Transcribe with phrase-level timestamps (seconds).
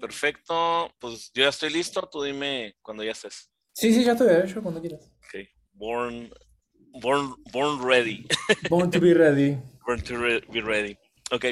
[0.00, 0.92] perfecto.
[0.98, 2.08] Pues yo ya estoy listo.
[2.10, 3.50] Tú dime cuando ya estés.
[3.72, 5.10] Sí, sí, ya estoy, yo cuando quieras.
[5.18, 5.46] Ok.
[5.72, 6.30] Born,
[7.00, 8.26] born, born ready.
[8.70, 9.56] Born to be ready.
[9.86, 10.96] born to re- be ready.
[11.30, 11.44] Ok.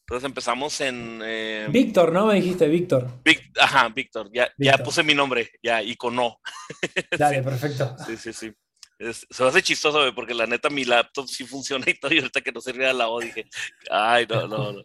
[0.00, 1.20] Entonces empezamos en.
[1.24, 2.26] eh, Víctor, ¿no?
[2.26, 3.08] Me dijiste, Víctor.
[3.24, 4.30] Vic- Ajá, Víctor.
[4.32, 5.50] Ya, ya puse mi nombre.
[5.62, 6.38] Ya, icono.
[7.18, 7.96] Dale, perfecto.
[8.06, 8.52] Sí, sí, sí.
[9.00, 12.14] Es- se hace chistoso, güey, porque la neta mi laptop sí funciona y todo.
[12.14, 13.44] Y ahorita que no servía la O dije,
[13.90, 14.82] ay, no, no, no.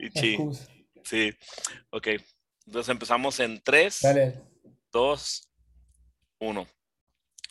[0.00, 0.36] Y sí,
[1.04, 1.32] sí.
[1.90, 2.08] Ok.
[2.66, 4.42] Entonces empezamos en 3, Dale.
[4.90, 5.50] 2,
[6.38, 6.66] 1.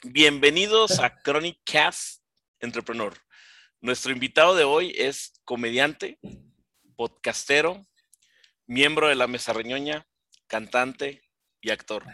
[0.05, 2.23] Bienvenidos a Chronic Cast
[2.59, 3.13] Entrepreneur.
[3.79, 6.19] Nuestro invitado de hoy es comediante,
[6.95, 7.85] podcastero,
[8.65, 10.07] miembro de la Mesa Reñoña,
[10.47, 11.21] cantante
[11.61, 12.05] y actor.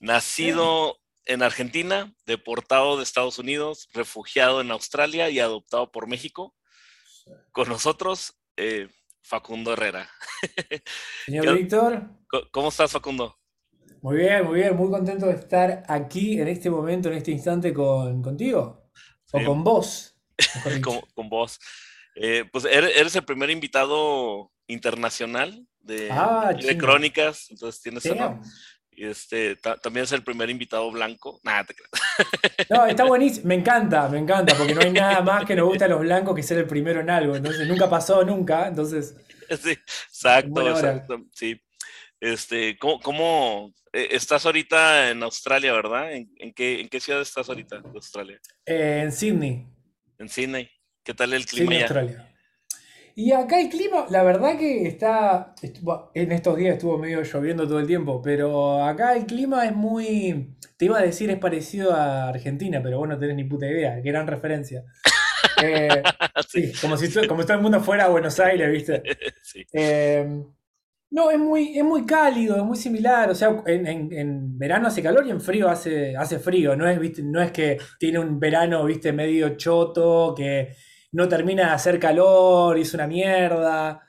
[0.00, 6.56] Nacido en Argentina, deportado de Estados Unidos, refugiado en Australia y adoptado por México.
[7.52, 8.88] Con nosotros, eh,
[9.22, 10.08] Facundo Herrera.
[11.26, 12.10] Señor Víctor,
[12.50, 13.36] ¿Cómo estás, Facundo?
[14.00, 17.72] muy bien, muy bien, muy contento de estar aquí en este momento, en este instante
[17.72, 18.90] con, contigo.
[19.32, 19.44] O Sí.
[19.44, 20.16] con vos.
[20.82, 21.58] con, con vos.
[22.16, 26.76] Eh, pues eres, eres el primer invitado internacional de, Ah, de.
[26.76, 28.40] Crónicas, entonces tienes honor.
[28.94, 31.40] Y este, ta- también es el primer invitado blanco.
[31.42, 31.90] Nada, te creas.
[32.70, 33.48] No, está buenísimo.
[33.48, 36.34] Me encanta, me encanta, porque no hay nada más que nos gusta a los blancos
[36.36, 37.34] que ser el primero en algo.
[37.36, 38.68] Entonces, nunca pasó, nunca.
[38.68, 39.16] Entonces,
[39.62, 40.70] Sí, exacto, hora.
[40.72, 41.24] exacto.
[41.32, 41.60] Sí.
[42.20, 46.12] Este, ¿cómo, cómo, eh, estás ahorita en Australia, verdad?
[46.12, 48.38] ¿En, en qué, ¿En qué ciudad estás ahorita de Australia?
[48.66, 49.66] eh, en Sydney.
[50.18, 50.70] En Sydney.
[51.02, 51.84] ¿Qué tal el clima Sydney, ya?
[51.86, 52.31] Australia.
[53.14, 55.54] Y acá el clima, la verdad que está,
[56.14, 60.56] en estos días estuvo medio lloviendo todo el tiempo, pero acá el clima es muy,
[60.78, 64.00] te iba a decir es parecido a Argentina, pero vos no tenés ni puta idea,
[64.00, 64.84] gran referencia.
[65.62, 66.02] Eh,
[66.48, 69.02] sí, como si, como si todo el mundo fuera a Buenos Aires, ¿viste?
[69.42, 69.64] sí.
[69.72, 70.26] Eh,
[71.10, 73.30] no, es muy, es muy cálido, es muy similar.
[73.30, 76.74] O sea, en, en- en verano hace calor y en frío hace, hace frío.
[76.76, 77.22] No es, ¿viste?
[77.22, 80.74] no es que tiene un verano, viste, medio choto, que
[81.12, 84.02] no termina de hacer calor y es una mierda.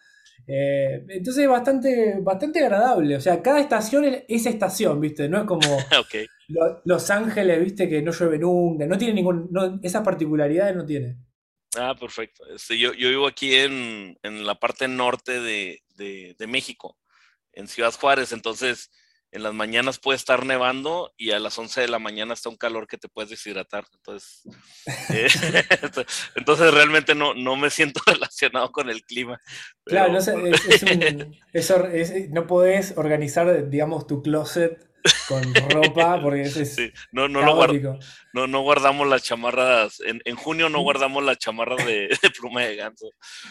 [0.45, 3.15] Eh, entonces es bastante, bastante agradable.
[3.15, 5.29] O sea, cada estación es, es estación, ¿viste?
[5.29, 5.61] No es como.
[6.49, 7.87] Lo- Los Ángeles, ¿viste?
[7.87, 8.85] Que no llueve nunca.
[8.85, 9.47] No tiene ningún.
[9.51, 11.17] no- esas particularidades no tiene.
[11.77, 12.45] Ah, perfecto.
[12.53, 16.97] Este, yo, yo vivo aquí en, en la parte norte de, de- de México,
[17.53, 18.91] en Ciudad Juárez, entonces
[19.33, 22.55] en las mañanas puede estar nevando y a las 11 de la mañana está un
[22.55, 23.83] calor que te puedes deshidratar.
[23.93, 24.43] Entonces,
[25.09, 25.27] eh,
[26.35, 29.41] entonces realmente no, no me siento relacionado con el clima.
[29.83, 31.35] Claro, no, sé, es, es un-
[31.93, 34.92] es no podés organizar, digamos, tu closet
[35.27, 37.99] con ropa porque es, es sí, no, no, lo guard-
[38.33, 42.61] no, no guardamos las chamarras, en, en junio no guardamos las chamarras de, de pluma
[42.61, 43.09] de ganso.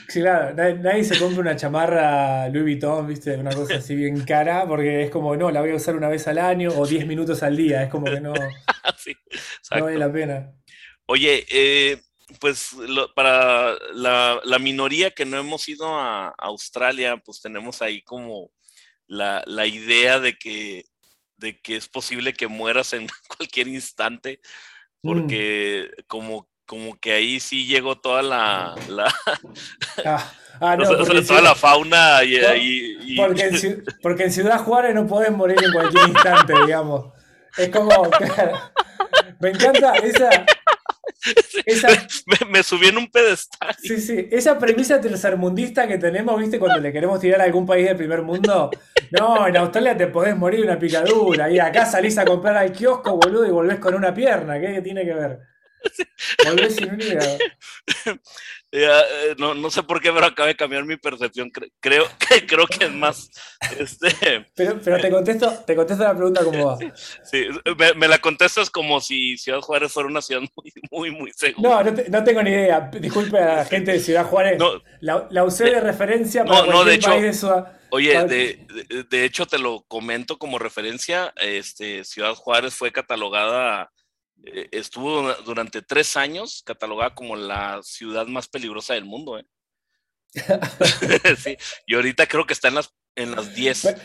[0.09, 3.37] Sí, claro, nadie, nadie se compra una chamarra Louis Vuitton, ¿viste?
[3.37, 6.27] Una cosa así bien cara, porque es como, no, la voy a usar una vez
[6.29, 8.35] al año o 10 minutos al día, es como que no,
[9.77, 10.53] no vale la pena.
[11.07, 12.01] Oye, eh,
[12.41, 18.03] pues lo- para la, la minoría que no hemos ido a Australia, pues tenemos ahí
[18.03, 18.51] como
[19.07, 20.85] la, la idea de que,
[21.43, 24.41] de que es posible que mueras en cualquier instante,
[25.05, 25.09] Mm.
[25.13, 29.13] porque como, como que ahí sí llegó toda la, la,
[30.07, 34.23] Ah, ah, no, o sea, porque, toda la fauna y, y- y- porque en porque
[34.25, 37.13] en Ciudad Juárez no podés morir en cualquier instante, digamos.
[37.59, 38.59] Es como, claro,
[39.41, 40.47] me encanta esa,
[41.67, 41.89] esa,
[42.27, 43.75] me, me subí en un pedestal.
[43.81, 46.59] Sí, sí, esa premisa tercermundista que tenemos, ¿viste?
[46.59, 48.71] Cuando le queremos tirar a algún país del primer mundo.
[49.11, 51.51] No, en Australia te podés morir de una picadura.
[51.51, 54.61] Y acá salís a comprar al kiosco, boludo, y volvés con una pierna.
[54.61, 55.39] ¿Qué tiene que ver?
[56.47, 57.39] Volvés sin un hígado.
[58.75, 61.51] Eh, eh, no, no sé por qué, pero acaba de cambiar mi percepción.
[61.51, 62.07] Cre- creo,
[62.49, 63.31] creo que es más.
[63.79, 66.79] Este, Pero, pero te contesto, te contesto la pregunta como va.
[67.23, 67.45] sí,
[67.79, 71.69] me, me la contestas como si Ciudad Juárez fuera una ciudad muy, muy, muy segura.
[71.69, 72.91] No, no, te- no tengo ni idea.
[72.99, 74.59] Disculpe a la gente de Ciudad Juárez.
[74.59, 78.67] No, La, la usé de referencia para no, de hecho- país de Sudá- oye, de,
[78.89, 81.35] de, de hecho te lo comento como referencia.
[81.41, 83.91] Este, Ciudad Juárez fue catalogada,
[84.45, 89.39] eh, estuvo durante tres años catalogada como la ciudad más peligrosa del mundo.
[89.39, 89.47] ¿eh?
[91.37, 91.57] sí,
[91.87, 93.97] y ahorita creo que está en las, en las 10.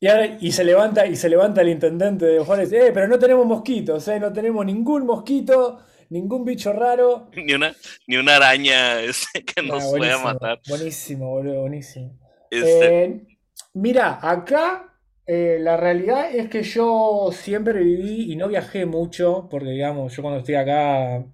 [0.00, 3.18] Y, ahora- y se levanta, y se levanta el intendente de Juárez, eh, pero no
[3.18, 7.30] tenemos mosquitos, eh, no tenemos ningún mosquito, ningún bicho raro.
[7.36, 7.74] Ni una,
[8.06, 10.60] ni una araña este, que Ah, nos pueda buenísimo, matar.
[10.68, 12.18] Buenísimo, boludo, buenísimo.
[12.50, 13.26] Este, Eh,
[13.74, 14.91] mira, acá
[15.26, 20.22] eh, la realidad es que yo siempre viví y no viajé mucho, porque digamos, yo
[20.22, 21.24] cuando estoy acá,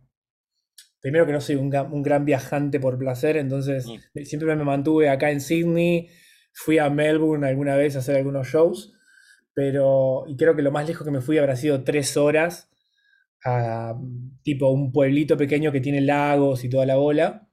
[1.00, 1.70] primero que no soy un,
[2.02, 4.20] gran viajante por placer, entonces Mm.
[4.24, 6.08] siempre me mantuve acá en Sydney.
[6.52, 8.92] fui a Melbourne alguna vez a hacer algunos shows,
[9.54, 12.68] pero y creo que lo más lejos que me fui habrá sido tres horas
[13.44, 13.94] a
[14.42, 17.48] tipo un pueblito pequeño que tiene lagos y toda la bola.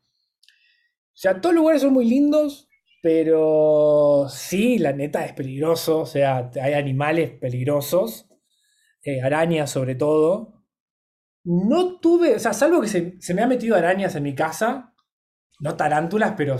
[1.13, 2.64] O sea, todos los lugares son muy lindos,
[3.05, 8.27] pero sí, la neta es peligroso, o sea, hay animales peligrosos,
[9.03, 10.63] eh, arañas sobre todo.
[11.43, 14.95] No tuve, o sea, salvo que se, se me ha metido arañas en mi casa,
[15.59, 16.57] no tarántulas, pero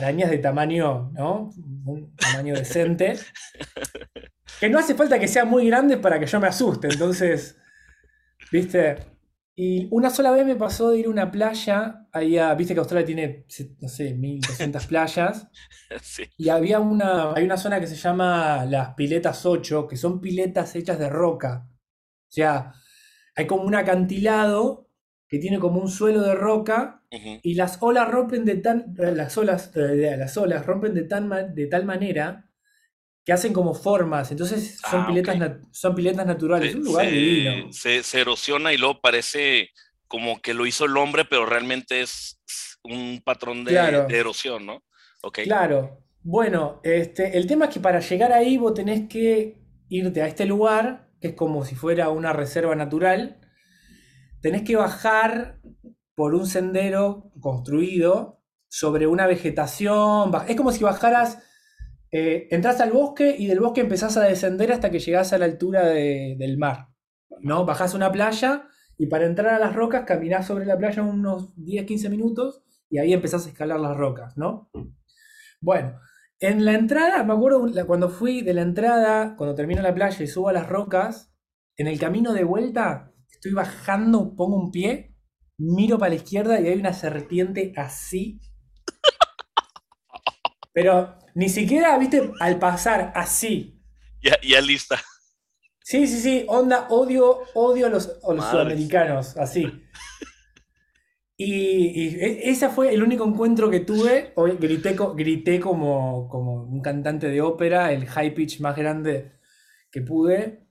[0.00, 1.50] arañas de tamaño, ¿no?
[1.84, 3.16] Un tamaño decente.
[4.58, 6.88] Que no hace falta que sean muy grandes para que yo me asuste.
[6.88, 7.56] Entonces,
[8.50, 8.96] ¿viste?
[9.60, 13.04] Y una sola vez me pasó de ir a una playa, allá, viste que Australia
[13.04, 13.44] tiene,
[13.80, 15.48] no sé, 1200 playas.
[16.00, 16.22] Sí.
[16.36, 20.76] Y había una, hay una zona que se llama las piletas 8, que son piletas
[20.76, 21.66] hechas de roca.
[21.68, 22.72] O sea,
[23.34, 24.92] hay como un acantilado
[25.26, 29.72] que tiene como un suelo de roca y las olas rompen de tan las olas
[29.74, 32.47] eh, las olas rompen de tan de tal manera
[33.28, 37.70] que hacen como formas entonces son ah, piletas son piletas naturales se, un lugar divino.
[37.72, 39.68] se, erosiona y luego parece
[40.06, 42.40] como que lo hizo el hombre pero realmente es
[42.82, 43.76] un patrón de,
[44.08, 44.82] erosión no
[45.22, 45.44] okay.
[45.44, 46.06] claro.
[46.22, 49.58] Bueno este el tema es que para llegar ahí vos tenés que
[49.90, 53.40] irte a este lugar que es como si fuera una reserva natural.
[54.40, 55.60] Tenés que bajar
[56.14, 60.30] por un sendero construido sobre una vegetación.
[60.46, 61.38] Es como si bajaras,
[62.10, 65.44] eh, entras al bosque y del bosque empezás a descender hasta que llegás a la
[65.44, 66.88] altura del mar.
[67.40, 67.64] ¿no?
[67.64, 72.10] Bajás una playa y para entrar a las rocas caminás sobre la playa unos 10-15
[72.10, 74.70] minutos y ahí empezás a escalar las rocas, ¿no?
[75.60, 76.00] Bueno,
[76.40, 80.26] en la entrada, me acuerdo cuando fui de la entrada, cuando termino la playa y
[80.26, 81.34] subo a las rocas,
[81.76, 85.14] en el camino de vuelta estoy bajando, pongo un pie,
[85.58, 88.40] miro para la izquierda y hay una serpiente así.
[90.72, 93.80] Pero ni siquiera, viste, al pasar así.
[94.20, 95.00] Ya, ya lista.
[95.84, 99.64] Sí, sí, sí, onda, odio, odio a los, sudamericanos, así.
[101.40, 104.32] Y, e, ese fue el único encuentro que tuve.
[104.34, 109.38] Hoy grité, grité como, como un cantante de ópera, el high pitch más grande
[109.92, 110.66] que pude.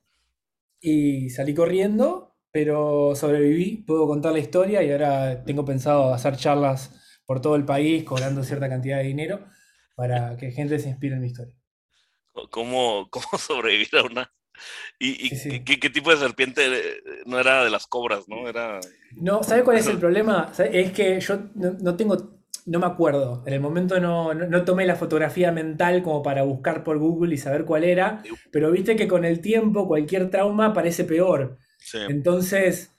[0.82, 7.20] Y salí corriendo pero sobreviví, puedo contar la historia y ahora tengo pensado hacer charlas
[7.26, 9.46] por todo el país cobrando cierta cantidad de dinero
[9.98, 11.56] para que gente se inspire en mi historia.
[12.52, 14.32] ¿Cómo, cómo sobrevivir a una...
[15.00, 15.30] ¿Y,
[15.62, 16.62] ¿qué, tipo de serpiente
[17.26, 18.48] no era de las cobras, no?
[18.48, 18.80] Era...
[19.16, 20.52] No, ¿sabes cuál es el problema?
[20.58, 23.44] Es que yo no, tengo, no me acuerdo.
[23.46, 27.38] En el momento no, no, tomé la fotografía mental como para buscar por Google y
[27.38, 31.58] saber cuál era, pero viste que con el tiempo cualquier trauma parece peor.
[32.08, 32.92] Entonces,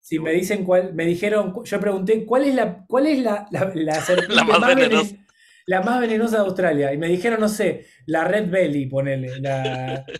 [0.00, 4.00] si me dicen cuál, me dijeron, yo pregunté, ¿cuál es la, cuál es la, la,
[4.00, 5.23] serpiente más, venenosa?
[5.66, 6.92] La más venenosa de Australia?
[6.92, 9.40] Y me dijeron, no sé, la Red Belly, ponele.
[9.40, 10.04] La...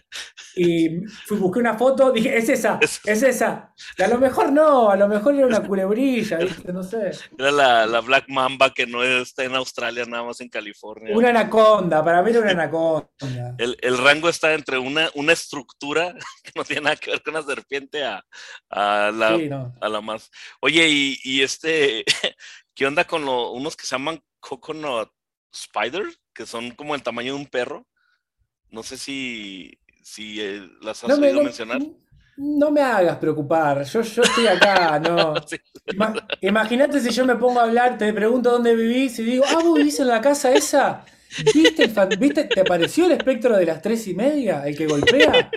[0.57, 3.75] Y fui, busqué una foto, dije, es esa, es esa.
[3.99, 6.39] a lo mejor no, a lo mejor era una culebrilla,
[6.73, 7.11] no sé.
[7.37, 7.51] Era
[7.87, 11.17] la, Black Mamba que no está en Australia, nada más en California.
[11.17, 13.09] Una anaconda, para mí era una anaconda.
[13.59, 16.15] El, rango está entre una, una estructura
[16.45, 18.23] que no tiene nada que ver con la serpiente a,
[18.71, 20.31] la, a la más.
[20.61, 22.05] Oye, y, este,
[22.75, 25.11] ¿qué onda con unos que se llaman coconut
[25.55, 26.05] spider?
[26.35, 27.87] Que son como el tamaño de un perro.
[28.71, 31.81] No sé si si eh, las has oído mencionar.
[32.37, 35.35] No me hagas preocupar, yo, yo estoy acá, no.
[36.41, 39.79] Imagínate si yo me pongo a hablar, te pregunto dónde vivís y digo, ah, vos
[39.79, 41.05] vivís en la casa esa.
[41.55, 42.45] ¿Viste, ¿Viste?
[42.45, 45.51] ¿Te apareció el espectro de las tres y media, el que golpea?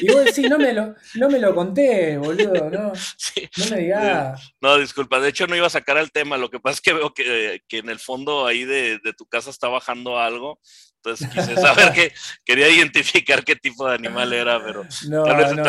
[0.00, 2.92] Y vos decís, no me lo, no me lo conté, boludo, no.
[3.56, 4.54] No me digas.
[4.60, 6.92] No, disculpa, de hecho no iba a sacar el tema, lo que pasa es que
[6.92, 10.60] veo que, que en el fondo ahí de, de, tu casa está bajando algo
[10.98, 12.12] entonces quise saber que
[12.44, 14.84] quería identificar qué tipo de animal era, pero
[15.24, 15.62] tal, vez,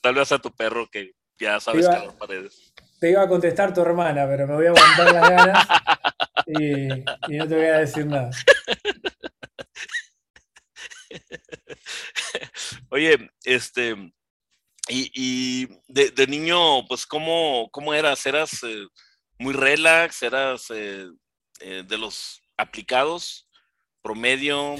[0.00, 2.72] tal, vez a, tu perro que ya sabes que las paredes.
[3.00, 5.68] Te iba a contestar tu hermana, pero me voy a aguantar las ganas
[6.46, 8.30] y, no te voy a decir nada.
[13.00, 13.96] Oye, este,
[14.90, 18.26] y, de, niño, pues, ¿cómo, cómo eras?
[18.26, 18.86] ¿Eras eh,
[19.38, 20.22] muy relax?
[20.22, 21.06] ¿Eras eh,
[21.60, 23.48] eh, de los aplicados?
[24.02, 24.74] promedio?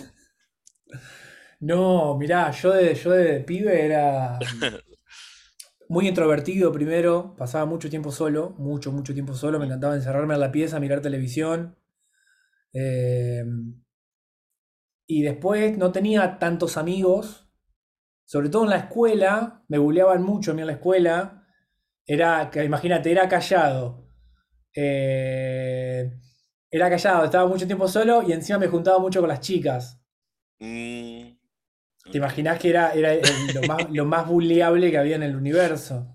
[1.61, 4.39] No, mirá, yo de, yo de pibe era
[5.89, 10.41] muy introvertido primero, pasaba mucho tiempo solo, mucho, mucho tiempo solo, me encantaba encerrarme en
[10.41, 11.75] la pieza, mirar televisión.
[15.07, 17.50] Y después no tenía tantos amigos,
[18.31, 21.45] sobre todo en la escuela, me bulleaban mucho a mí en la escuela.
[22.07, 24.07] Era, imagínate, era callado.
[24.77, 26.13] Eh,
[26.71, 30.01] Era callado, estaba mucho tiempo solo y encima me juntaba mucho con las chicas.
[30.61, 31.33] Mm,
[32.13, 33.23] Te imaginás que era, era el-
[33.55, 36.15] lo, más, lo más bulleable que había en el universo.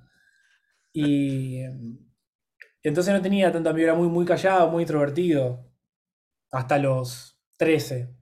[0.94, 1.60] Y
[2.84, 5.70] entonces no tenía tanto amigo, era muy, muy callado, muy introvertido.
[6.52, 8.16] Hasta los 13,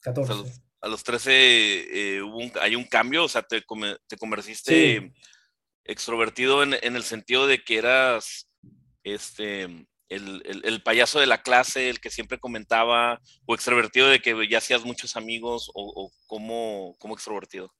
[0.00, 0.32] 14.
[0.80, 3.96] A los, a los 13 eh, hubo un- hay un cambio, o sea, te, come-
[4.06, 5.12] te convertiste Sí.
[5.84, 8.48] extrovertido en, en el sentido de que eras
[9.04, 9.62] este
[10.08, 14.34] el, el- el payaso de la clase, el que siempre comentaba, o extrovertido de que
[14.48, 17.72] ya hacías muchos amigos, o, o como, como extrovertido.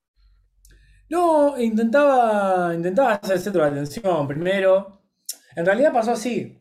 [1.09, 5.03] No, intentaba, intentaba ser el centro de atención primero.
[5.57, 6.57] En realidad pasó así.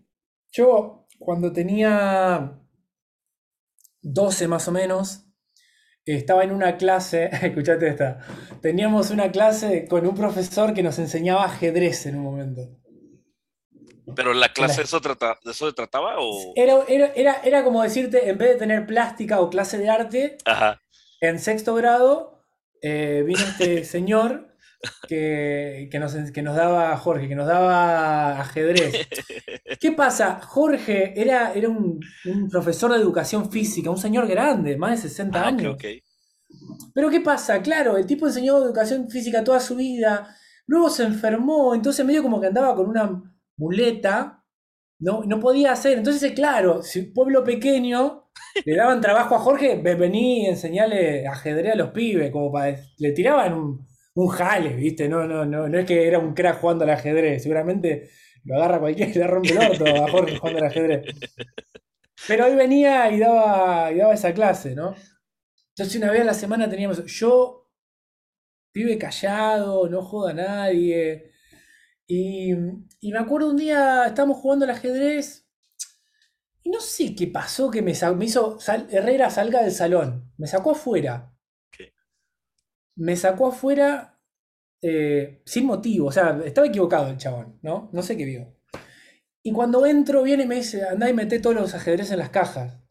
[0.51, 2.59] Yo, cuando tenía
[4.01, 5.25] 12 más o menos,
[6.05, 8.19] estaba en una clase, escuchate esta,
[8.61, 12.61] teníamos una clase con un profesor que nos enseñaba ajedrez en un momento.
[14.15, 16.53] Pero la clase eso, trata, de eso se trataba, o...
[16.55, 20.37] Era, era, era, era como decirte, en vez de tener plástica o clase de arte,
[20.45, 20.81] Ajá.
[21.21, 22.43] en sexto grado
[22.81, 24.48] eh, vino este señor
[25.07, 29.07] que, que nos, que nos daba, Jorge, que nos daba ajedrez.
[29.79, 30.39] ¿Qué pasa?
[30.41, 35.41] Jorge era, era un, un profesor de educación física, un señor grande, más de 60
[35.43, 35.77] Ah, años.
[36.93, 37.61] Pero ¿qué pasa?
[37.61, 42.39] Claro, el tipo enseñó educación física toda su vida, luego se enfermó, entonces medio como
[42.41, 43.21] que andaba con una
[43.57, 44.43] muleta,
[44.99, 45.97] no, no podía hacer.
[45.97, 48.29] Entonces, eh, claro, si un pueblo pequeño
[48.65, 52.75] le daban trabajo a Jorge, "Ve- vení y enseñale ajedrez a los pibes, como para.
[52.97, 55.07] Le tiraban un, un jale, ¿viste?
[55.07, 58.09] No, no, no, no es que era un crack jugando al ajedrez, seguramente
[58.43, 61.05] lo agarra cualquiera y le rompe el orto a Jorge jugando al ajedrez.
[62.27, 64.95] Pero hoy venía y daba, y daba esa clase, ¿no?
[65.69, 67.71] Entonces una vez a la semana teníamos, yo,
[68.71, 71.31] pibe callado, no joda a nadie.
[72.07, 72.51] Y,
[73.01, 75.49] y me acuerdo un día, estábamos jugando al ajedrez
[76.63, 78.57] y no sé qué pasó que me, hizo,
[78.89, 81.33] Herrera salga del salón, me sacó afuera.
[82.99, 84.19] Me sacó afuera
[84.81, 87.89] eh, sin motivo, o sea, estaba equivocado el chabón, ¿no?
[87.93, 88.55] No sé qué vio.
[89.43, 92.29] Y cuando entro viene y me dice, andá y mete todos los ajedrez en las
[92.29, 92.77] cajas.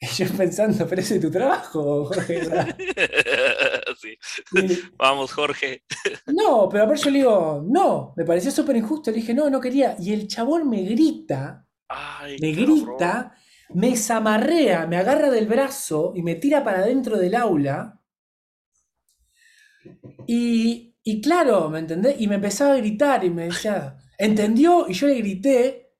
[0.00, 2.42] Y yo pensando, pero ese es tu trabajo, Jorge.
[4.00, 4.18] sí.
[4.52, 5.82] y- Vamos, Jorge.
[6.26, 9.10] No, pero aparte yo le digo, no, me pareció súper injusto.
[9.10, 9.96] Le dije, no, no quería.
[9.98, 12.74] Y el chabón me grita, Ay, me cabrón.
[12.88, 13.34] grita,
[13.74, 18.00] me zamarrea, me agarra del brazo y me tira para adentro del aula.
[20.26, 22.16] Y, y claro, ¿me entendés?
[22.20, 24.86] Y me empezaba a gritar y me decía, ¿entendió?
[24.88, 25.92] Y yo le grité,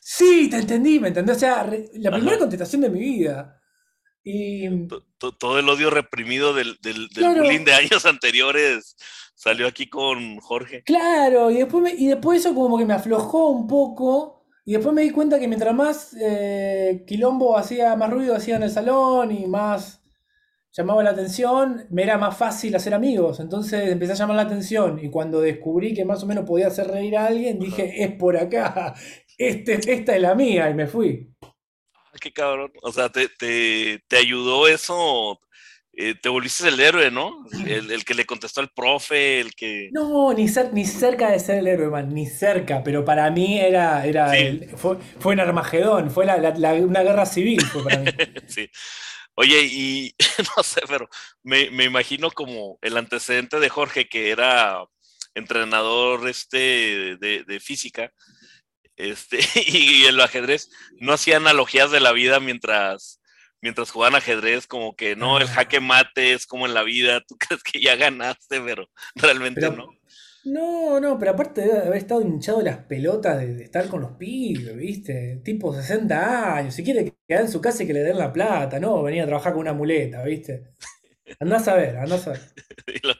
[0.00, 1.36] sí, te entendí, ¿me entendés?
[1.36, 3.60] O sea, re- la primera contestación de mi vida.
[4.24, 7.42] Y To- to- Todo el odio reprimido del, del, del Claro.
[7.44, 8.96] bullying de años anteriores
[9.34, 10.82] salió aquí con Jorge.
[10.84, 14.94] Claro, y después, me- y después eso como que me aflojó un poco, y después
[14.94, 19.32] me di cuenta que mientras más eh, quilombo hacía, más ruido hacía en el salón
[19.32, 19.97] y más
[20.78, 23.40] llamaba la atención, me era más fácil hacer amigos.
[23.40, 26.88] Entonces empecé a llamar la atención, y cuando descubrí que más o menos podía hacer
[26.88, 28.94] reír a alguien, dije, es por acá,
[29.36, 31.28] este, esta es la mía, y me fui.
[31.94, 32.72] Ah, qué cabrón.
[32.82, 35.38] O sea, te, te, te ayudó eso.
[36.00, 37.44] eh, te volviste el héroe, ¿no?
[37.66, 39.88] El, el que le contestó al profe, el que.
[39.92, 43.58] No, ni, cer- ni cerca de ser el héroe, man, ni cerca, pero para mí
[43.58, 44.36] era, era Sí.
[44.38, 48.06] el- fue, fue un Armagedón, fue la- la- la- una guerra civil fue para mí.
[48.46, 48.68] Sí.
[49.40, 50.14] Oye, y
[50.56, 51.08] no sé, pero
[51.44, 54.82] me, me imagino como el antecedente de Jorge, que era
[55.34, 58.12] entrenador este de, de física,
[58.96, 63.20] este, y el ajedrez, no hacía analogías de la vida mientras,
[63.62, 65.52] mientras jugaban ajedrez, como que no, el Ah.
[65.54, 69.76] jaque mate es como en la vida, tú crees que ya ganaste, pero realmente Pero-
[69.76, 69.86] no.
[70.52, 74.12] No, no, pero aparte de haber estado hinchado las pelotas de, de estar con los
[74.12, 75.40] pibes, ¿viste?
[75.44, 78.78] Tipo 60 años, si quiere quedar en su casa y que le den la plata,
[78.80, 80.74] no, venía a trabajar con una muleta, ¿viste?
[81.40, 82.40] Andás a ver, andás a ver.
[82.94, 83.12] Y lo,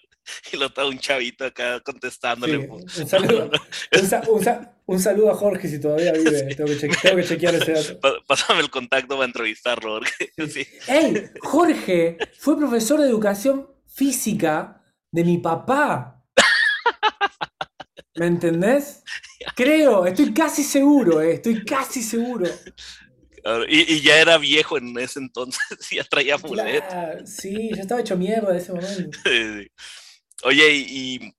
[0.52, 2.68] y lo estaba un chavito acá contestándole.
[2.88, 3.50] Sí, un saludo,
[4.00, 7.16] un, sa- un sa- un saludo a Jorge si todavía vive, tengo que, cheque- tengo
[7.16, 8.00] que chequear ese dato.
[8.00, 10.66] "Pa- Pásame el contacto para entrevistarlo, porque sí.
[10.86, 11.28] ¡Ey!
[11.40, 16.17] Jorge fue profesor de educación física de mi papá.
[18.18, 19.04] ¿Me entendés?
[19.54, 22.46] Creo, estoy casi seguro, eh, estoy casi seguro.
[23.68, 25.60] Y, y ya era viejo en ese entonces,
[25.90, 26.36] ya traía.
[26.36, 29.18] Claro, sí, yo estaba hecho mierda en ese momento.
[30.44, 31.34] Oye, y,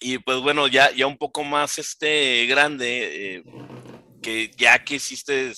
[0.00, 3.44] y pues bueno, ya, ya un poco más este grande, eh,
[4.22, 5.52] que ya que hiciste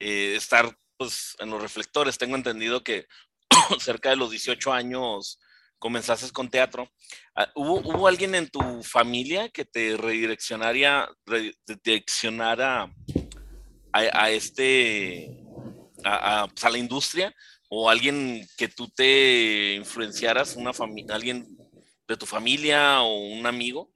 [0.00, 3.06] eh, estar pues en los reflectores, tengo entendido que
[3.80, 5.38] cerca de los 18 años
[5.78, 6.88] comenzaste con teatro.
[7.34, 12.92] Ah, ¿Hubo, hubo alguien en tu familia que te redireccionaría, redireccionara
[13.92, 15.44] a, a este,
[16.02, 17.34] pues, a, la industria
[17.68, 20.72] o alguien que tú te influenciaras, una
[21.10, 21.46] alguien
[22.06, 23.90] de tu familia o un amigo?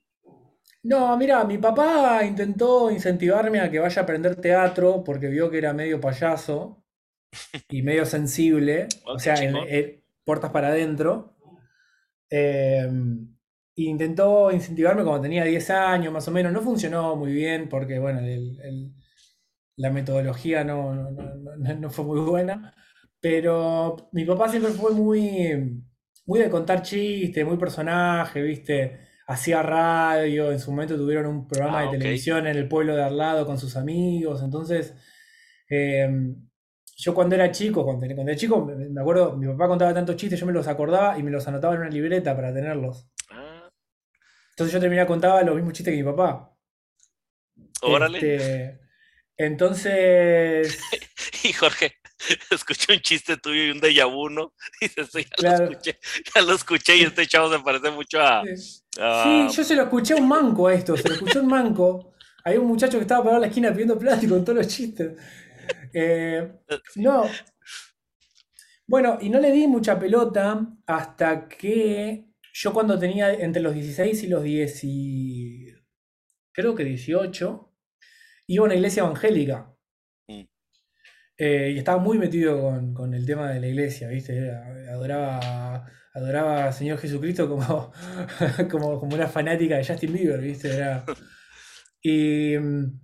[0.82, 5.58] No, mira, mi papá intentó incentivarme a que vaya a aprender teatro porque vio que
[5.58, 6.84] era medio payaso
[7.68, 11.36] y medio sensible, o sea, en, puertas para adentro.
[12.34, 13.28] Em,
[13.76, 16.50] intentó incentivarme cuando tenía 10 años más o menos.
[16.50, 18.22] No funcionó muy bien porque, bueno,
[19.76, 22.74] la metodología no, no, fue muy buena.
[23.20, 25.84] Pero mi papá siempre fue muy,
[26.26, 29.00] muy de contar chistes, muy personaje, ¿viste?
[29.26, 33.04] Hacía radio, en su momento tuvieron un programa ah, de televisión en el pueblo de
[33.04, 34.42] al lado con sus amigos.
[34.42, 34.94] Entonces,
[35.68, 36.48] em,
[37.02, 40.46] yo cuando era chico, cuando, era chico, me acuerdo, mi papá contaba tantos chistes, yo
[40.46, 43.08] me los acordaba y me los anotaba en una libreta para tenerlos.
[43.28, 43.68] Ah.
[44.50, 46.56] Entonces yo terminaba contaba los mismos chistes que mi papá.
[47.82, 48.18] Órale.
[48.18, 48.80] Este,
[49.36, 50.78] entonces.
[51.42, 51.96] y Jorge,
[52.52, 54.28] escuché un chiste tuyo y un de vu,
[54.80, 55.98] Y dices, ya, lo escuché,
[56.32, 58.44] ya lo escuché y este chavo se parece mucho a.
[58.44, 61.48] Sí, yo se lo escuché a un manco a esto, se lo escuché a un
[61.48, 62.12] manco.
[62.44, 65.16] Hay un muchacho que estaba parado en la esquina pidiendo plástico con todos los chistes.
[65.94, 66.50] Eh,
[66.96, 67.24] no.
[68.86, 74.22] Bueno, y no le di mucha pelota hasta que yo cuando tenía entre los 16
[74.22, 74.84] y los 10
[76.52, 77.74] creo que 18,
[78.48, 79.74] iba a una iglesia evangélica.
[80.28, 80.42] Mm.
[81.38, 82.60] Eh, y estaba muy metido
[82.94, 84.50] con, el tema de la iglesia, ¿viste?
[84.90, 87.92] Adoraba, adoraba al Señor Jesucristo como,
[88.70, 91.02] como, como una fanática de Justin Bieber, ¿viste?
[92.02, 93.01] y mm,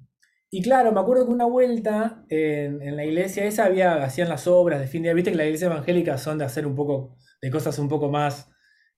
[0.51, 4.81] y claro, me acuerdo que una vuelta en, la iglesia esa había, hacían las obras
[4.81, 5.15] de fin de día.
[5.15, 8.49] Viste que la iglesia evangélica son de hacer un poco, de cosas un poco más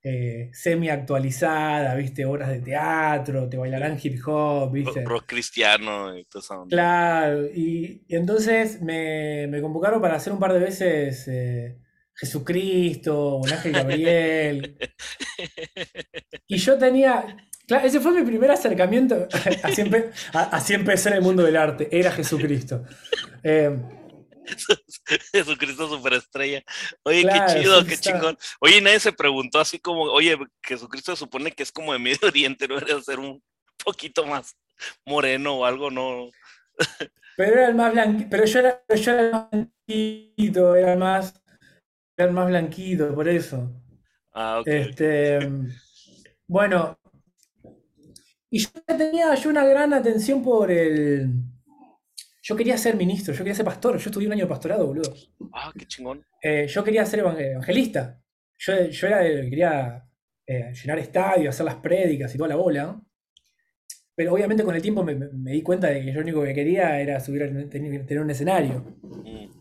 [0.03, 5.05] eh, semi-actualizadas, viste, obras de teatro, te bailarán hip hop, viste.
[5.05, 6.67] Rock, cristiano y todo eso.
[6.71, 11.79] Claro, y, entonces me, convocaron para hacer un par de veces eh,
[12.15, 14.79] Jesucristo, un ángel Gabriel.
[16.47, 19.29] y yo tenía, Claro, ese fue mi primer acercamiento.
[20.51, 21.89] Así, empecé en el mundo del arte.
[21.93, 22.83] Era Jesucristo.
[23.45, 23.71] Eh,
[25.33, 26.65] Jesucristo superestrella.
[27.05, 28.37] Oye, qué chido, qué chingón.
[28.59, 32.67] Oye, nadie se preguntó así como, oye, Jesucristo supone que es como de Medio Oriente,
[32.67, 32.75] ¿no?
[32.75, 33.41] Debería ser un
[33.85, 34.57] poquito más
[35.07, 36.29] moreno o algo, ¿no?
[37.37, 41.41] Pero era el más blanquito, pero yo era, yo era el más blanquito, era más,
[42.17, 43.71] era el más blanquito, por eso.
[44.33, 44.67] Ah, ok.
[44.67, 45.39] Este,
[46.49, 47.00] bueno,
[48.51, 51.31] y yo tenía yo una gran atención por el.
[52.43, 55.15] Yo quería ser ministro, yo quería ser pastor, yo estudié un año de pastorado, boludo.
[55.53, 56.25] Ah, qué chingón.
[56.43, 58.21] Eh, yo quería ser evangelista.
[58.59, 60.05] Yo, yo era, quería
[60.47, 63.01] eh, llenar estadios, hacer las prédicas y toda la bola.
[64.17, 67.01] Pero obviamente con el tiempo me, di cuenta de que yo lo único que quería
[67.01, 68.97] era subir tener un escenario.
[69.25, 69.61] Mm.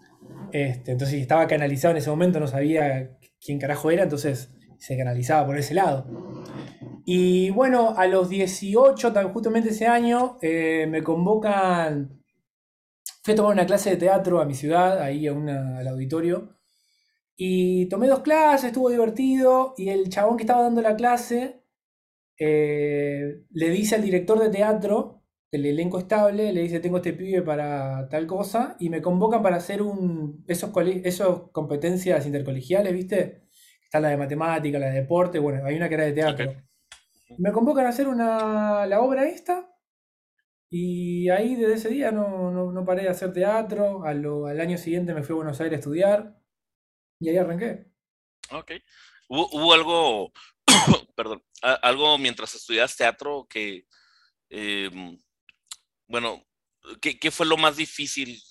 [0.51, 5.45] Este, entonces estaba canalizado en ese momento, no sabía quién carajo era, entonces se canalizaba
[5.45, 6.07] por ese lado.
[7.05, 12.21] Y bueno, a los 18, justamente ese año, eh, me convocan.
[13.23, 16.55] Fui a tomar una clase de teatro a mi ciudad, ahí a al auditorio.
[17.35, 19.73] Y tomé dos clases, estuvo divertido.
[19.77, 21.63] Y el chabón que estaba dando la clase
[22.37, 27.41] eh, le dice al director de teatro, el elenco estable, le dice: Tengo este pibe
[27.41, 28.75] para tal cosa.
[28.79, 30.43] Y me convocan para hacer un.
[30.47, 30.71] Esos,
[31.03, 33.43] esos competencias intercolegiales, ¿viste?
[33.83, 35.39] Está la de matemática, la de deporte.
[35.39, 36.68] Bueno, hay una que era de teatro.
[37.37, 39.69] Me convocan a hacer una, la obra esta.
[40.71, 44.05] Y ahí desde ese día no, paré de hacer teatro.
[44.05, 46.39] al año siguiente me fui a Buenos Aires a estudiar.
[47.19, 47.91] Y ahí arranqué.
[48.51, 48.71] Ok.
[49.27, 50.31] ¿Hubo, algo,
[51.15, 53.85] perdón, algo mientras estudias teatro que,
[54.49, 55.19] em,
[56.07, 56.43] bueno,
[56.99, 58.41] ¿qué, fue lo más difícil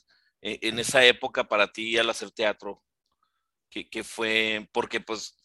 [0.41, 2.85] eh, en esa época para ti al hacer teatro?
[3.71, 4.69] ¿Qué, fue?
[4.73, 5.37] Porque pues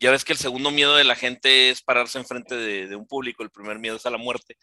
[0.00, 3.06] ya ves que el segundo miedo de la gente es pararse enfrente de, de un
[3.06, 4.56] público, el primer miedo es a la muerte.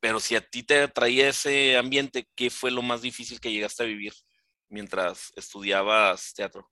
[0.00, 3.82] Pero si a ti te atraía ese ambiente, ¿qué fue lo más difícil que llegaste
[3.82, 4.12] a vivir
[4.68, 6.70] mientras estudiabas teatro?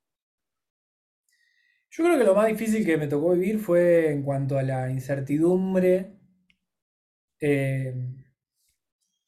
[1.90, 4.90] Yo creo que lo más difícil que me tocó vivir fue en cuanto a la
[4.90, 6.16] incertidumbre
[7.40, 7.94] eh,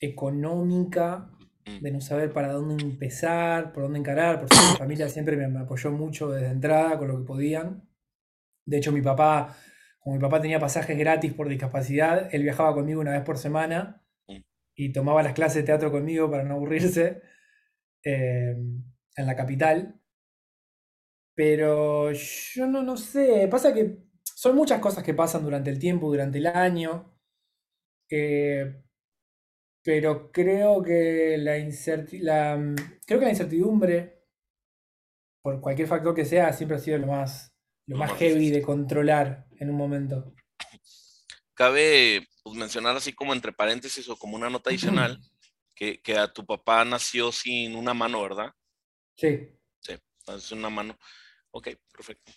[0.00, 1.30] económica,
[1.64, 1.80] mm.
[1.80, 5.92] de no saber para dónde empezar, por dónde encarar, porque mi familia siempre me apoyó
[5.92, 7.88] mucho desde entrada con lo que podían.
[8.66, 9.56] De hecho, mi papá,
[10.00, 14.04] como mi papá tenía pasajes gratis por discapacidad, él viajaba conmigo una vez por semana
[14.28, 14.40] mm.
[14.74, 17.22] y tomaba las clases de teatro conmigo para no aburrirse
[18.02, 18.82] em,
[19.16, 20.00] en la capital.
[21.34, 26.08] Pero yo no, no sé, pasa que son muchas cosas que pasan durante el tiempo,
[26.08, 27.18] durante el año.
[28.10, 28.82] Eh,
[29.82, 32.74] pero creo que la, la,
[33.06, 34.16] creo que la incertidumbre
[35.46, 37.55] por cualquier factor que sea, siempre ha sido lo más,
[37.86, 40.34] lo más heavy de controlar en un momento.
[41.54, 45.18] Cabe pues, mencionar así como entre paréntesis o como una nota adicional,
[45.74, 48.52] que, que a tu papá nació sin una mano, ¿verdad?
[49.16, 49.48] Sí.
[49.80, 49.94] Sí,
[50.38, 50.98] sin una mano.
[51.50, 52.32] Ok, perfecto.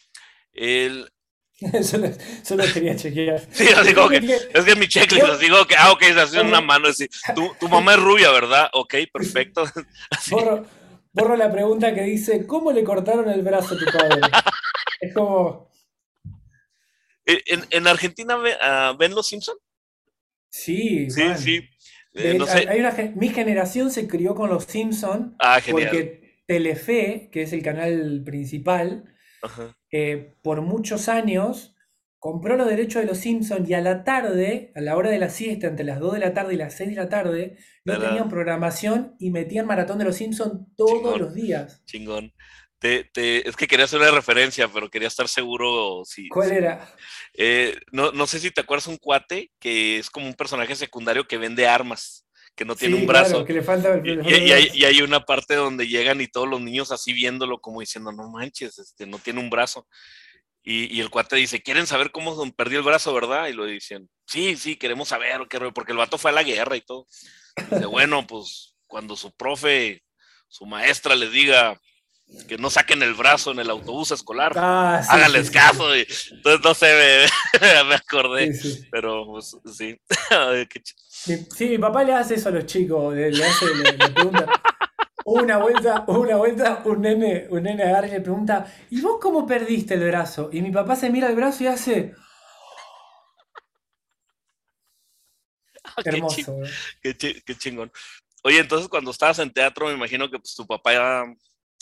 [0.54, 1.12] El,
[1.84, 2.10] solo,
[2.44, 3.42] solo, quería chequear.
[3.52, 6.22] Sí, así como que, es que en mi checklist, así digo que, ah, ok, se
[6.22, 8.70] hace una mano, así, tu, tu, mamá es rubia, ¿verdad?
[8.74, 9.64] Ok, perfecto.
[10.32, 10.66] Borro,
[11.12, 14.22] borro, la pregunta que dice, ¿cómo le cortaron el brazo a tu padre?
[15.00, 15.70] Es como...
[17.26, 19.56] ¿En, en Argentina uh, ven Los Simpson?
[20.50, 21.70] Sí, sí, sí.
[22.14, 22.68] Eh, no sé.
[22.68, 27.62] hay una, mi generación se crió con Los Simpson ah, porque Telefe, que es el
[27.62, 29.06] canal principal,
[29.92, 31.76] eh, por muchos años
[32.18, 35.30] compró los derechos de los Simpsons y a la tarde, a la hora de la
[35.30, 38.28] siesta, entre las 2 de la tarde y las 6 de la tarde, no tenían
[38.28, 41.20] programación y metían maratón de los Simpsons todos Chingón.
[41.20, 41.84] los días.
[41.86, 42.34] Chingón.
[42.80, 46.30] Te, te, es que quería hacer una referencia, pero quería estar seguro si.
[46.30, 46.96] ¿Cuál si, era?
[47.34, 51.28] Eh, no, no sé si te acuerdas un cuate que es como un personaje secundario
[51.28, 53.30] que vende armas, que no tiene Sí, un brazo.
[53.32, 55.88] claro, que le falta el- Y, el- y- y hay, y hay una parte donde
[55.88, 59.50] llegan y todos los niños así viéndolo, como diciendo, no manches, este, no tiene un
[59.50, 59.86] brazo.
[60.64, 63.48] Y, y el cuate dice, ¿quieren saber cómo perdió el brazo, verdad?
[63.48, 66.44] Y lo dicen, sí, sí, queremos saber, qué rollo", porque el vato fue a la
[66.44, 67.08] guerra y todo.
[67.70, 70.04] Dice, bueno, pues cuando su profe,
[70.48, 71.80] su maestra les diga
[72.48, 75.54] que no saquen el brazo en el autobús escolar, Ah, sí, háganles sí, sí.
[75.54, 75.96] caso.
[75.96, 77.28] Y, entonces, no sé,
[77.62, 78.50] me, me acordé,
[78.92, 80.00] pero pues, sí.
[81.56, 84.50] Sí, mi papá le hace eso a los chicos, le, le hace, le, le pregunta.
[85.26, 89.46] Una vuelta, una vuelta, un nene, un nene agarra y le pregunta, ¿y vos cómo
[89.48, 90.50] perdiste el brazo?
[90.54, 92.16] Y mi papá se mira el brazo y hace.
[96.10, 96.70] qué Hermoso, ching-.
[97.02, 97.92] Qué, chi- qué chingón.
[98.44, 101.26] Oye, entonces cuando estabas en teatro, me imagino que pues, tu papá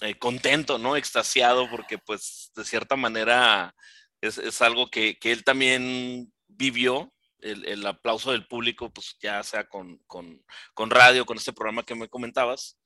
[0.02, 0.96] eh, contento, ¿no?
[0.96, 3.76] Extasiado, porque pues de cierta manera
[4.22, 9.44] es, es algo que, que él también vivió, el, el aplauso del público, pues ya
[9.44, 12.80] sea con, con, con radio, con este programa que me comentabas.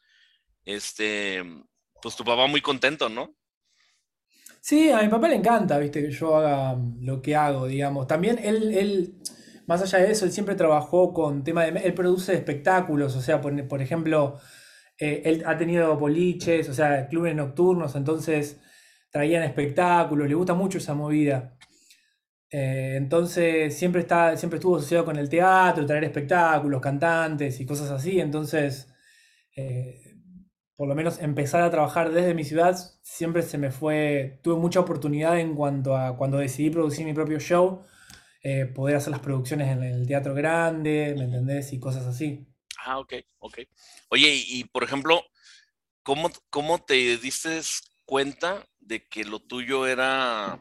[0.66, 1.44] Este,
[2.02, 3.36] pues tu papá muy contento, ¿no?
[4.60, 8.08] Sí, a mi papá le encanta, viste, que yo haga lo que hago, digamos.
[8.08, 9.16] También él, él,
[9.66, 11.80] más allá de eso, él siempre trabajó con tema de...
[11.80, 14.40] Él produce espectáculos, o sea, por, por ejemplo,
[15.02, 18.62] eh, él ha tenido boliches, o sea, clubes nocturnos, entonces
[19.10, 21.58] traían espectáculos, le gusta mucho esa movida.
[22.52, 27.90] Eh, entonces siempre está, siempre estuvo asociado con el teatro, traer espectáculos, cantantes y cosas
[27.90, 28.20] así.
[28.20, 28.94] Entonces,
[29.58, 30.02] eh,
[30.76, 34.82] por lo menos empezar a trabajar desde mi ciudad siempre se me fue, tuve mucha
[34.82, 37.82] oportunidad en cuanto a cuando decidí producir mi propio show,
[38.76, 41.74] poder hacer las producciones en el teatro grande, ¿me entendés?
[41.74, 42.51] Y cosas así.
[42.84, 43.60] Ah, ok, ok.
[44.10, 45.24] Oye, y, y, por ejemplo,
[46.04, 47.62] ¿cómo, ¿cómo te diste
[48.06, 50.60] cuenta de que lo tuyo era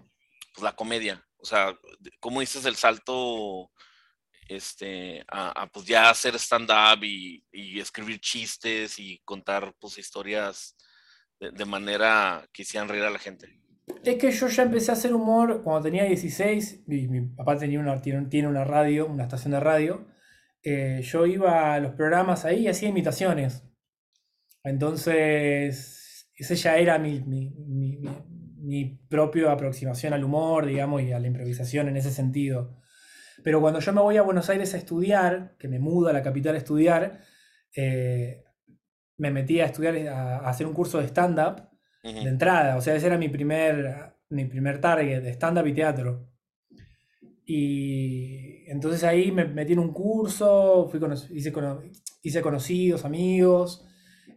[0.54, 1.26] pues, la comedia?
[1.38, 1.74] O sea,
[2.20, 3.70] ¿cómo dices el salto
[4.48, 10.76] este, a, a pues ya hacer stand-up y, y, escribir chistes y contar pues historias
[11.38, 13.61] de, de, manera que hicieran reír a la gente?
[14.04, 17.80] Es que yo ya empecé a hacer humor cuando tenía 16, y mi papá tenía
[17.80, 20.06] una, tiene una radio, una estación de radio.
[20.62, 23.64] Eh, yo iba a los programas ahí y hacía imitaciones.
[24.62, 27.99] Entonces, ese ya era mi, mi, mi,
[28.59, 32.77] mi propia aproximación al humor, digamos, y a la improvisación en ese sentido.
[33.42, 36.23] Pero cuando yo me voy a Buenos Aires a estudiar, que me mudo a la
[36.23, 37.20] capital a estudiar,
[37.75, 38.44] eh,
[39.16, 41.62] me metí a estudiar, a, a hacer un curso de stand-up
[42.05, 42.23] uh -huh.
[42.25, 42.77] de entrada.
[42.77, 46.29] O sea, ese era mi primer, mi primer target, de stand-up y teatro.
[47.46, 51.83] Y entonces ahí me metí en un curso, fui cono hice, cono
[52.22, 53.85] hice, conocidos, amigos,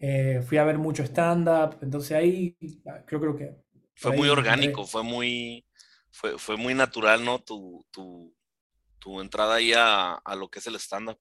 [0.01, 1.77] eh, fui a ver mucho stand-up.
[1.83, 2.57] Entonces ahí
[3.05, 3.55] creo, creo que...
[3.93, 5.67] Fue muy orgánico, fue muy,
[6.09, 7.43] fue, fue muy natural, ¿no?
[7.43, 8.35] Tu, tu,
[8.97, 11.19] tu entrada ahí a, a, lo que es el stand-up.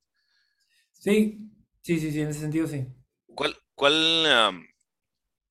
[0.95, 1.39] Sí,
[1.83, 2.87] sí, sí, sí, en ese sentido sí.
[3.27, 3.93] ¿Cuál, cuál
[4.49, 4.67] um,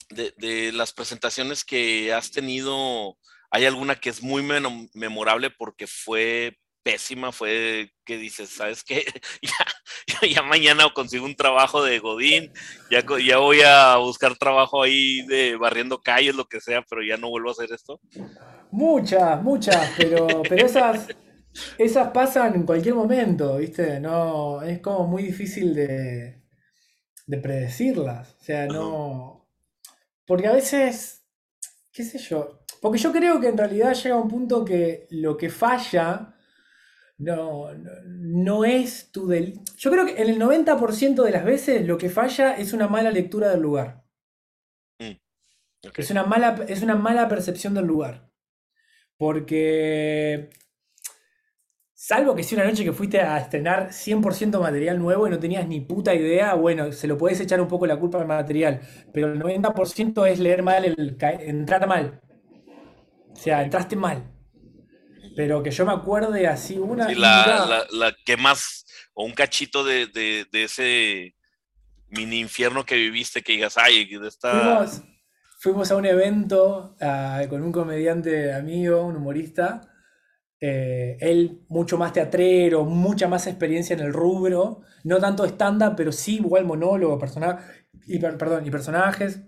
[0.09, 3.19] de, de, las presentaciones que has tenido,
[3.51, 4.41] hay alguna que es muy
[4.95, 7.31] memorable porque fue pésima?
[7.31, 9.05] Fue que dices, ¿sabes qué?
[10.21, 12.51] Ya, ya mañana consigo un trabajo de Godín,
[12.89, 17.17] ya, ya voy a buscar trabajo ahí de barriendo calles, lo que sea, pero ya
[17.17, 17.99] no vuelvo a hacer esto.
[18.71, 21.07] Muchas, muchas, pero, pero esas,
[21.77, 23.99] esas pasan en cualquier momento, ¿viste?
[23.99, 26.41] No, es como muy difícil de,
[27.25, 28.35] de predecirlas.
[28.39, 29.47] O sea, no.
[30.25, 31.25] Porque a veces,
[31.91, 32.63] qué sé yo.
[32.81, 36.35] Porque yo creo que en realidad llega un punto que lo que falla
[37.21, 39.59] no, no, no es tu del.
[39.77, 43.11] Yo creo que en el 90% de las veces lo que falla es una mala
[43.11, 44.03] lectura del lugar.
[44.99, 45.17] Mm.
[45.95, 48.31] Es, una mala, es una mala percepción del lugar.
[49.17, 50.49] Porque,
[51.93, 55.67] salvo que si una noche que fuiste a estrenar 100% material nuevo y no tenías
[55.67, 58.81] ni puta idea, bueno, se lo puedes echar un poco la culpa al material.
[59.13, 62.19] Pero el 90% es leer mal, el, entrar mal.
[63.31, 64.23] O sea, entraste mal.
[65.35, 67.07] Pero que yo me acuerde así una.
[67.07, 71.35] Sí, la, la, que más, o un cachito de, de, de, ese
[72.09, 74.85] mini infierno que viviste, que digas, ay, está.
[75.59, 79.81] Fuimos, a un evento ah, con un comediante amigo, un humorista.
[80.59, 86.11] Eh, él mucho más teatrero, mucha más experiencia en el rubro, no tanto stand pero
[86.11, 89.41] sí igual monólogo, personaje, y, perdón, y personajes.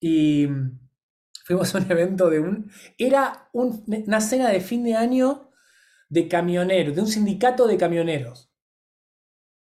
[0.00, 0.46] Y
[1.48, 2.70] fuimos a un evento de un...
[2.98, 5.50] Era una cena de fin de año
[6.10, 8.52] de camioneros, de un sindicato de camioneros.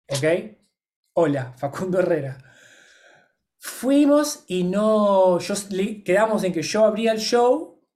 [0.08, 0.56] ¿Ok?
[1.12, 2.38] Hola, Facundo Herrera.
[3.58, 5.38] Fuimos y no...
[5.40, 5.54] Yo,
[6.06, 7.86] quedamos en que yo abría el show,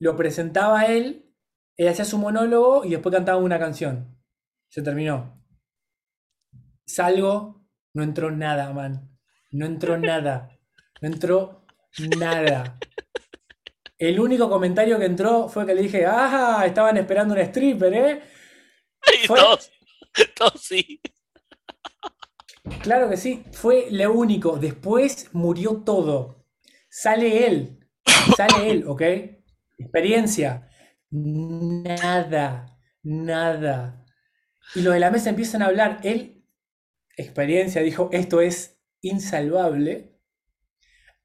[0.00, 1.32] lo presentaba él,
[1.76, 4.20] él hacía su monólogo y después cantaba una canción.
[4.68, 5.46] Se terminó.
[6.84, 9.16] Salgo, no entró nada, man.
[9.52, 10.58] No entró nada.
[11.00, 11.65] No entró
[11.98, 12.78] Nada.
[13.98, 16.64] El único comentario que entró fue que le dije, ¡ah!
[16.66, 18.22] Estaban esperando un stripper, ¿eh?
[19.22, 19.70] Y todos,
[20.34, 21.00] todos sí.
[22.82, 24.58] Claro que sí, fue lo único.
[24.58, 26.44] Después murió todo.
[26.90, 27.78] Sale él.
[28.36, 29.02] Sale él, ¿ok?
[29.78, 30.68] Experiencia.
[31.10, 32.78] Nada.
[33.02, 34.04] Nada.
[34.74, 36.00] Y los de la mesa empiezan a hablar.
[36.02, 36.44] Él,
[37.16, 40.15] experiencia, dijo, esto es insalvable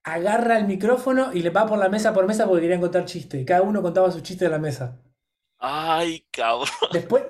[0.03, 3.41] agarra el micrófono y le va por la mesa por mesa porque querían contar chistes.
[3.41, 4.99] Y cada uno contaba su chiste de la mesa.
[5.57, 6.69] Ay, cabrón.
[6.91, 7.23] Después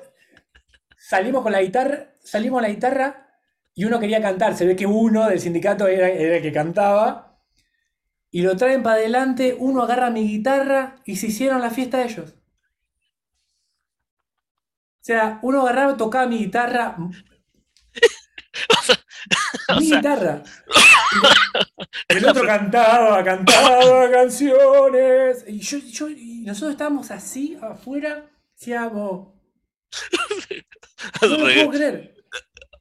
[0.98, 3.28] salimos con la guitarra, salimos la guitarra
[3.74, 4.56] y uno quería cantar.
[4.56, 7.40] Se ve que uno del sindicato era, el que cantaba.
[8.30, 12.06] Y lo traen para adelante, uno agarra mi guitarra y se hicieron la fiesta de
[12.06, 12.34] ellos.
[15.02, 16.96] O sea, uno agarraba, tocaba mi guitarra.
[19.80, 20.44] mi guitarra.
[22.08, 25.46] El otro cantaba, cantaba canciones.
[25.48, 29.30] Y yo, yo, y nosotros estábamos así afuera, decíamos.
[31.22, 32.16] No lo puedo creer.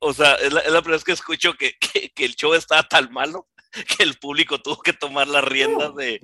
[0.01, 1.75] O sea, es la, primera vez que escucho que,
[2.17, 6.21] el show estaba tan malo que el público tuvo que tomar las riendas de,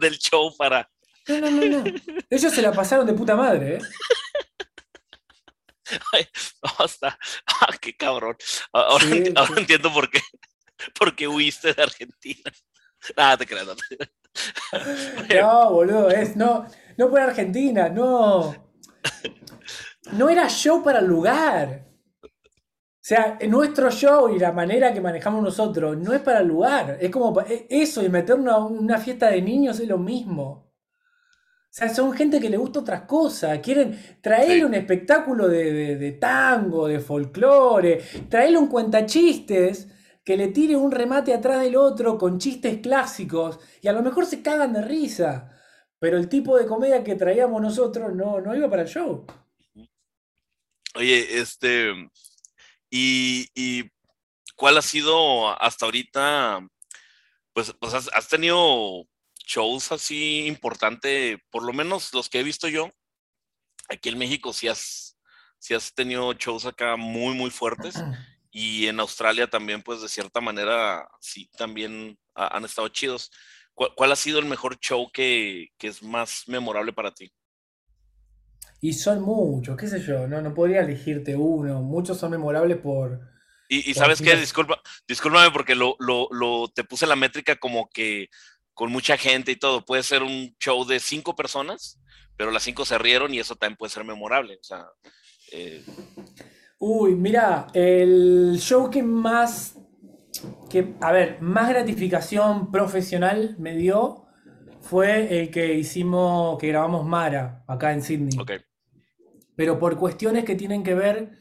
[0.00, 0.90] del show para.
[1.26, 1.84] No, no, no, no.
[2.28, 3.78] Ellos se la pasaron de puta madre, ¿eh?
[6.12, 6.26] Ay,
[6.78, 8.36] hasta, ah, qué cabrón.
[8.72, 9.04] Ahora,
[9.56, 10.20] entiendo por qué,
[10.98, 12.50] por qué huiste de Argentina.
[13.16, 13.68] Nada, te creas.
[15.40, 18.52] No, boludo, es, no, no por Argentina, no.
[20.10, 21.86] No era show para el lugar.
[22.24, 26.98] O sea, nuestro show y la manera que manejamos nosotros no es para el lugar.
[27.00, 30.73] Es como e, eso y meternos a una fiesta de niños es lo mismo.
[31.74, 33.58] O sea, son gente que le gusta otras cosas.
[33.58, 39.88] Quieren traerle un espectáculo de, tango, de folclore, traerle un cuentachistes
[40.24, 44.24] que le tire un remate atrás del otro con chistes clásicos y a lo mejor
[44.24, 45.50] se cagan de risa.
[45.98, 49.26] Pero el tipo de comedia que traíamos nosotros no, no iba para el show.
[50.94, 51.90] Oye, este.
[52.88, 53.90] ¿Y, y
[54.54, 56.68] cuál ha sido hasta ahorita?
[57.52, 59.08] Pues, pues has tenido
[59.44, 62.90] shows así importante, por lo menos los que he visto yo,
[63.88, 65.16] aquí en México sí has,
[65.70, 67.94] has tenido shows acá muy, muy fuertes.
[68.56, 73.32] Y en Australia también, pues de cierta manera, sí, también han estado chidos.
[73.74, 77.32] ¿Cuál, ha sido el mejor show que, es más memorable para ti?
[78.80, 81.82] Y son muchos, qué sé yo, no, no podría elegirte uno.
[81.82, 83.20] Muchos son memorables por.
[83.68, 88.28] Y, sabes qué, disculpa, discúlpame porque lo, lo, lo, te puse la métrica como que
[88.74, 89.84] con mucha gente y todo.
[89.84, 92.00] Puede ser un show de cinco personas,
[92.36, 94.56] pero las cinco se rieron y eso también puede ser memorable.
[94.60, 94.86] O sea,
[95.52, 95.82] eh,
[96.78, 99.78] Uy, mira, el show que más,
[100.68, 104.26] que, a ver, más gratificación profesional me dio
[104.82, 108.38] fue el que hicimos, que grabamos Mara, acá en Sydney.
[108.38, 108.58] Okay.
[109.56, 111.38] Pero por cuestiones que tienen que ver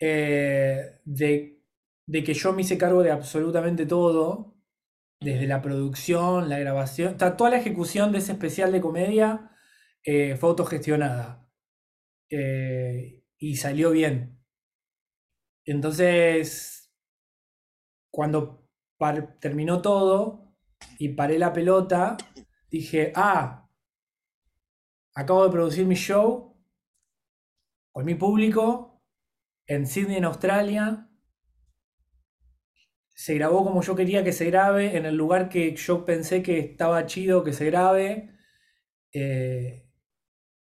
[0.00, 1.62] eh, de,
[2.04, 4.57] de que yo me hice cargo de absolutamente todo,
[5.20, 9.50] desde la producción, la grabación, toda la ejecución de ese especial de comedia
[10.04, 11.48] eh, fue autogestionada.
[12.30, 14.38] Eh, y salió bien.
[15.64, 16.92] Entonces,
[18.10, 18.68] cuando
[19.40, 20.56] terminó todo
[20.98, 22.16] y paré la pelota,
[22.70, 23.68] dije, ah,
[25.14, 26.56] acabo de producir mi show
[27.92, 29.02] con mi público
[29.66, 31.07] en Sydney, en Australia,
[33.18, 36.60] se grabó como yo quería que se grabe, en el lugar que yo pensé que
[36.60, 38.30] estaba chido que se grabe.
[39.12, 39.90] Eh,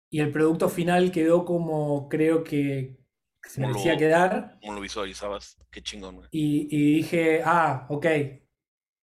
[0.09, 3.05] y el producto final quedó como creo que
[3.43, 4.57] se merecía quedar.
[4.61, 6.27] Como lo visualizabas, qué chingón.
[6.31, 8.07] Y, y, dije, ah, ok,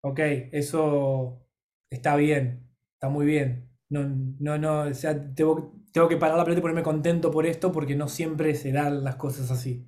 [0.01, 1.47] ok, eso
[1.91, 3.71] está bien, está muy bien.
[3.91, 4.05] No,
[4.41, 7.71] no, no, o sea, tengo, tengo que parar la pelota y ponerme contento por esto
[7.71, 9.87] porque no siempre se dan las cosas así.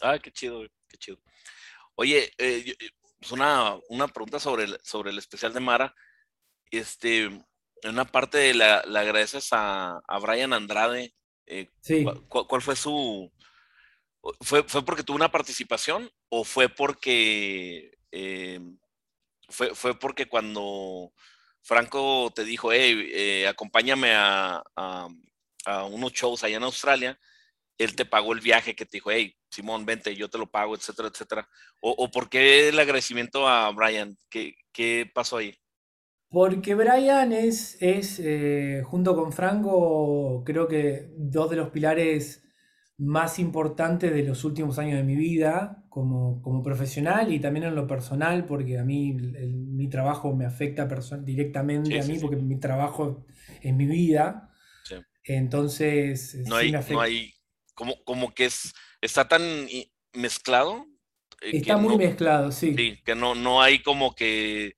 [0.00, 1.18] Ah, qué chido, qué chido.
[2.00, 5.94] Oye, eh, eh, pues una, una, pregunta sobre el, sobre el especial de Mara.
[6.70, 7.44] Este, en
[7.84, 11.12] una parte le agradeces a, a, Brian Andrade.
[11.44, 12.06] Eh, sí.
[12.26, 13.30] ¿cuál, fue su...
[14.40, 17.98] Fue, ¿Fue porque tuvo una participación o fue porque...
[19.50, 21.12] fue, fue porque cuando
[21.60, 25.08] Franco te dijo, hey, acompáñame a, a,
[25.66, 27.20] a unos shows allá en Australia,
[27.80, 30.74] él te pagó el viaje que te dijo, hey, Simón, vente, yo te lo pago,
[30.74, 31.48] etcétera, etcétera.
[31.80, 34.18] ¿O, por qué el agradecimiento a Brian?
[34.28, 35.54] ¿Qué, qué pasó ahí?
[36.28, 42.44] Porque Brian es, es eh, junto con Franco, creo que dos de los pilares
[42.98, 47.74] más importantes de los últimos años de mi vida como, como profesional y también en
[47.74, 50.86] lo personal, porque a mí mi trabajo me afecta
[51.22, 53.24] directamente a mí, porque mi trabajo
[53.62, 54.50] es mi vida.
[55.24, 57.32] Entonces, no hay, no hay
[57.74, 59.42] como, como que es, está tan
[60.12, 60.86] mezclado.
[61.42, 62.74] Eh, está muy mezclado, sí.
[62.76, 64.74] Sí, que no, no hay como que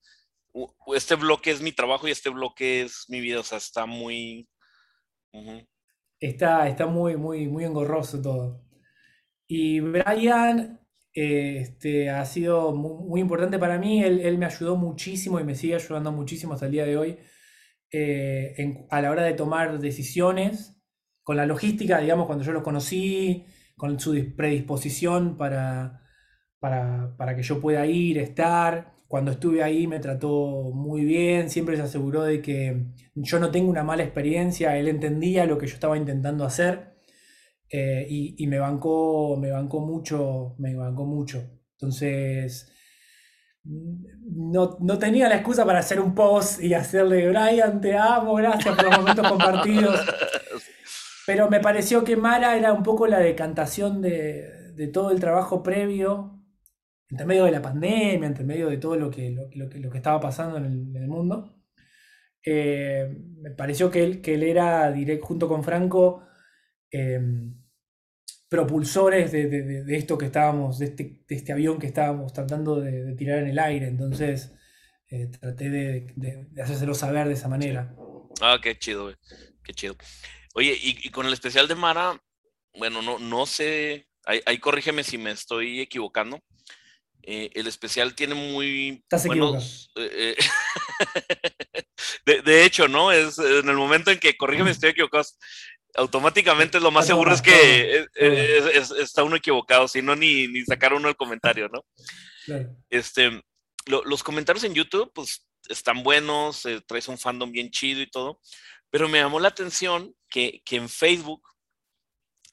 [0.95, 4.49] este bloque es mi trabajo y este bloque es mi vida, o sea, está muy...
[6.21, 8.65] está, está muy, muy, muy engorroso todo.
[9.49, 10.81] Y Brian
[11.15, 16.13] este, ha sido muy, importante para mí, él, me ayudó muchísimo y me sigue ayudando
[16.13, 17.19] muchísimo hasta el día de hoy
[17.91, 20.82] eh, a la hora de tomar decisiones
[21.23, 23.45] con la logística, digamos, cuando yo los conocí,
[23.77, 26.03] con su predisposición para,
[26.59, 28.93] para, que yo pueda ir, estar.
[29.09, 33.69] Cuando estuve ahí me trató muy bien, siempre se aseguró de que yo no tengo
[33.71, 36.95] una mala experiencia, él entendía lo que yo estaba intentando hacer
[37.69, 41.43] eh, y, me, bancó, me bancó mucho, me bancó mucho.
[41.73, 42.73] Entonces,
[43.65, 48.75] no, no, tenía la excusa para hacer un post y hacerle, Brian, te amo, gracias
[48.77, 50.01] por los momentos compartidos.
[51.33, 56.45] Pero me pareció que Mara era un poco la decantación de, todo el trabajo previo,
[57.09, 59.35] entre medio de la pandemia, entre medio de todo lo que,
[59.95, 61.57] estaba pasando en el, mundo.
[62.45, 66.23] Eh, me pareció que él, era, junto con Franco,
[66.91, 67.55] em,
[68.51, 73.39] propulsores de, esto que estábamos, de este, de este avión que estábamos tratando de, tirar
[73.39, 73.87] en el aire.
[73.87, 74.53] Entonces
[75.09, 77.97] eh, traté de, hacérselo saber de esa manera.
[78.43, 79.15] Ah, qué chido,
[79.65, 79.97] qué chido.
[80.55, 82.21] Oye, y, con el especial de Mara,
[82.75, 86.41] bueno, no, no sé, ahí, corrígeme si me estoy equivocando.
[87.25, 89.91] Eh, el especial tiene muy Estás buenos.
[89.95, 91.85] Eh, eh,
[92.45, 93.13] de, hecho, ¿no?
[93.13, 95.25] Es en el momento en que corrígeme si estoy equivocado,
[95.95, 98.07] automáticamente lo más seguro es que
[98.99, 101.85] está uno equivocado, si no, ni, ni sacar uno el comentario, ¿no?
[102.91, 103.41] Este,
[103.87, 108.41] los comentarios en YouTube, pues están buenos, traes un fandom bien chido y todo,
[108.91, 111.43] pero me llamó la atención que, en Facebook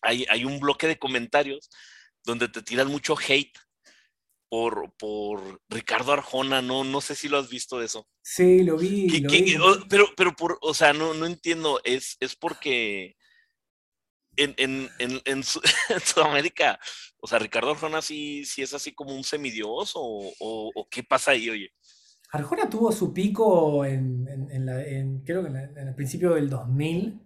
[0.01, 1.69] hay, hay, un bloque de comentarios
[2.23, 3.57] donde te tiran mucho hate
[4.49, 8.07] por, por Ricardo Arjona, no, no sé si lo has visto eso.
[8.21, 9.25] Sí, lo vi.
[9.89, 13.15] Pero, pero por, o sea, no, no entiendo, es, es porque
[14.35, 15.43] en, en, en, en,
[16.03, 16.79] Sudamérica,
[17.19, 21.31] o sea, Ricardo Arjona sí, sí es así como un semidios o, o qué pasa
[21.31, 21.71] ahí, oye.
[22.31, 27.19] Arjona tuvo su pico en, en creo que en, el principio del 2000,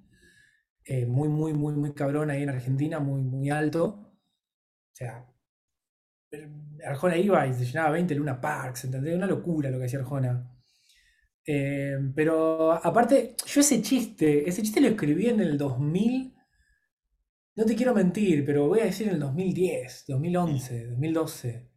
[0.86, 3.86] eh, muy, muy, muy, muy cabrón ahí en Argentina, muy, muy alto.
[3.86, 5.26] O sea,
[6.86, 9.15] Arjona iba y se llenaba 20 Luna Parks, ¿entendés?
[9.15, 10.50] Una locura lo que hacía Arjona.
[11.46, 16.34] Eh, pero aparte, yo ese chiste, ese chiste lo escribí en el 2000,
[17.56, 21.69] no te quiero mentir, pero voy a decir en el 2010, 2011, 2012.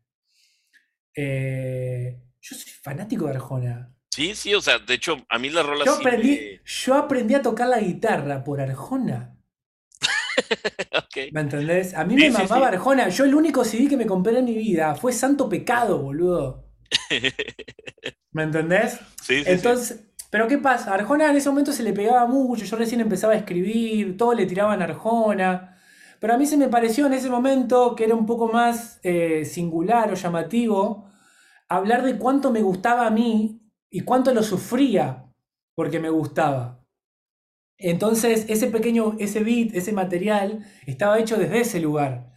[1.17, 3.96] Eh, yo soy fanático de Arjona.
[4.17, 7.43] Sí, sí, o sea, de hecho, a mí la rola yo aprendí, Yo aprendí a
[7.43, 9.37] tocar la guitarra por Arjona.
[11.33, 11.93] ¿Me entendés?
[11.93, 13.11] A mí me mamaba Arjona.
[13.11, 16.65] Yo el único CD que me compré en mi vida fue Santo Pecado, boludo.
[18.33, 18.99] ¿Me entendés?
[19.21, 19.51] Sí, sí.
[19.51, 20.95] Entonces, pero ¿qué pasa?
[20.95, 22.65] Arjona en ese momento se le pegaba mucho.
[22.65, 25.79] Yo recién empezaba a escribir, todo le tiraban a Arjona.
[26.21, 29.45] Pero a mí se me pareció en ese momento que era un poco más eh,
[29.45, 31.11] singular o llamativo
[31.69, 35.25] hablar de cuánto me gustaba a mí y cuánto lo sufría
[35.75, 36.83] porque me gustaba.
[37.79, 42.33] Entonces, ese pequeño, ese beat, ese material, estaba hecho desde ese lugar.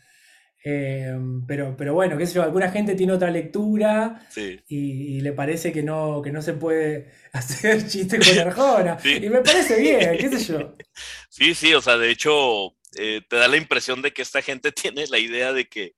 [0.61, 4.27] Em, pero, pero bueno, qué sé yo, alguna gente tiene otra lectura
[4.67, 8.97] y, le parece que no, que no se puede hacer chiste con Arjona.
[9.03, 10.75] Y me parece bien, qué sé yo.
[11.29, 14.71] Sí, sí, o sea, de hecho, eh, te da la impresión de que esta gente
[14.73, 15.95] tiene la idea de que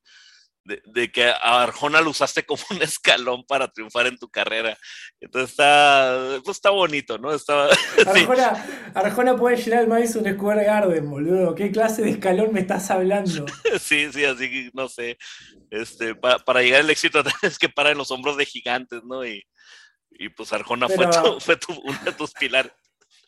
[0.64, 4.78] de, que a Arjona lo usaste como un escalón para triunfar en tu carrera.
[5.20, 7.34] Entonces está, pues está bonito, ¿no?
[7.34, 7.70] Está,
[8.93, 11.55] Arjona, puede llenar el maíz un Square Garden, boludo.
[11.55, 13.45] ¿Qué clase de escalón me estás hablando?
[13.82, 15.18] Sí, sí, así que no sé.
[15.70, 19.26] Este, para, llegar al éxito tienes que parar en los hombros de gigantes, ¿no?
[19.26, 19.43] Y,
[20.36, 21.07] pues Arjona fue,
[21.39, 22.72] fue uno de tus pilares.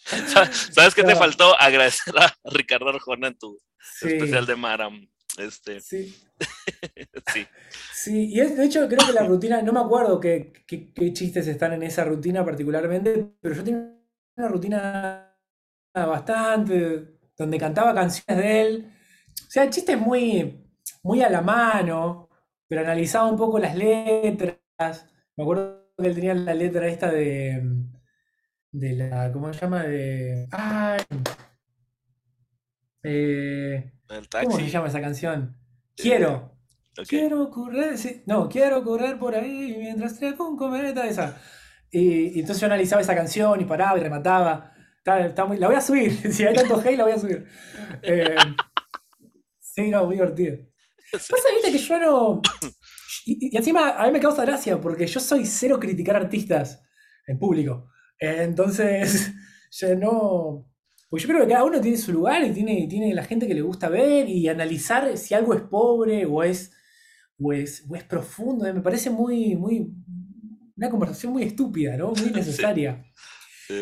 [0.06, 1.60] ¿Sabes qué te faltó?
[1.60, 3.58] Agradecer a Ricardo Arjona en tu
[4.02, 5.08] especial de Maram.
[5.38, 5.82] Este.
[5.82, 6.16] Sí.
[7.34, 7.48] sí.
[7.94, 10.52] Sí, y de hecho creo que la rutina, no me acuerdo qué,
[11.14, 13.96] chistes están en esa rutina particularmente, pero yo tenía
[14.36, 15.38] una rutina
[15.94, 18.92] bastante, donde cantaba canciones de él.
[19.48, 20.68] O sea, chistes muy,
[21.04, 22.30] muy a la mano,
[22.68, 24.58] pero analizaba un poco las letras.
[25.36, 27.62] Me acuerdo que él tenía la letra esta de.
[28.72, 29.32] de la.
[29.32, 29.84] ¿Cómo se llama?
[29.84, 30.48] De.
[30.52, 31.00] ¡Ay!
[33.04, 33.92] Eh,
[34.44, 35.58] ¿Cómo se llama esa canción?
[35.96, 36.54] Quiero.
[37.08, 37.96] Quiero correr,
[38.28, 41.42] no, quiero correr por ahí mientras traigo un cometa, esa.
[41.90, 44.72] Y, entonces yo analizaba esa canción y paraba y remataba.
[45.04, 47.48] Está, muy, la voy a subir, si hay tanto hate la voy a subir.
[48.04, 48.36] Eh,
[49.60, 50.58] sí, no, muy divertido.
[51.12, 52.42] Pasa, viste, que yo no...
[53.26, 56.84] Y, encima a mí me causa gracia porque yo soy cero criticar artistas
[57.26, 57.90] en público.
[58.20, 59.34] entonces,
[59.72, 60.73] yo no...
[61.14, 63.54] Pues yo creo que cada uno tiene su lugar y tiene, tiene la gente que
[63.54, 66.72] le gusta ver y analizar si algo es pobre o es,
[67.40, 68.66] o es, profundo.
[68.74, 69.94] Me parece muy, muy,
[70.76, 72.14] una conversación muy estúpida, ¿no?
[72.14, 73.06] Muy necesaria.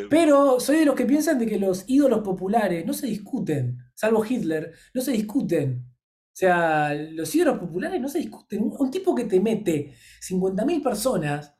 [0.09, 4.25] Pero soy de los que piensan de que los ídolos populares no se discuten, salvo
[4.25, 5.85] Hitler, no se discuten.
[5.85, 8.61] O sea, los ídolos populares no se discuten.
[8.61, 11.55] Un, tipo que te mete 50.000 personas,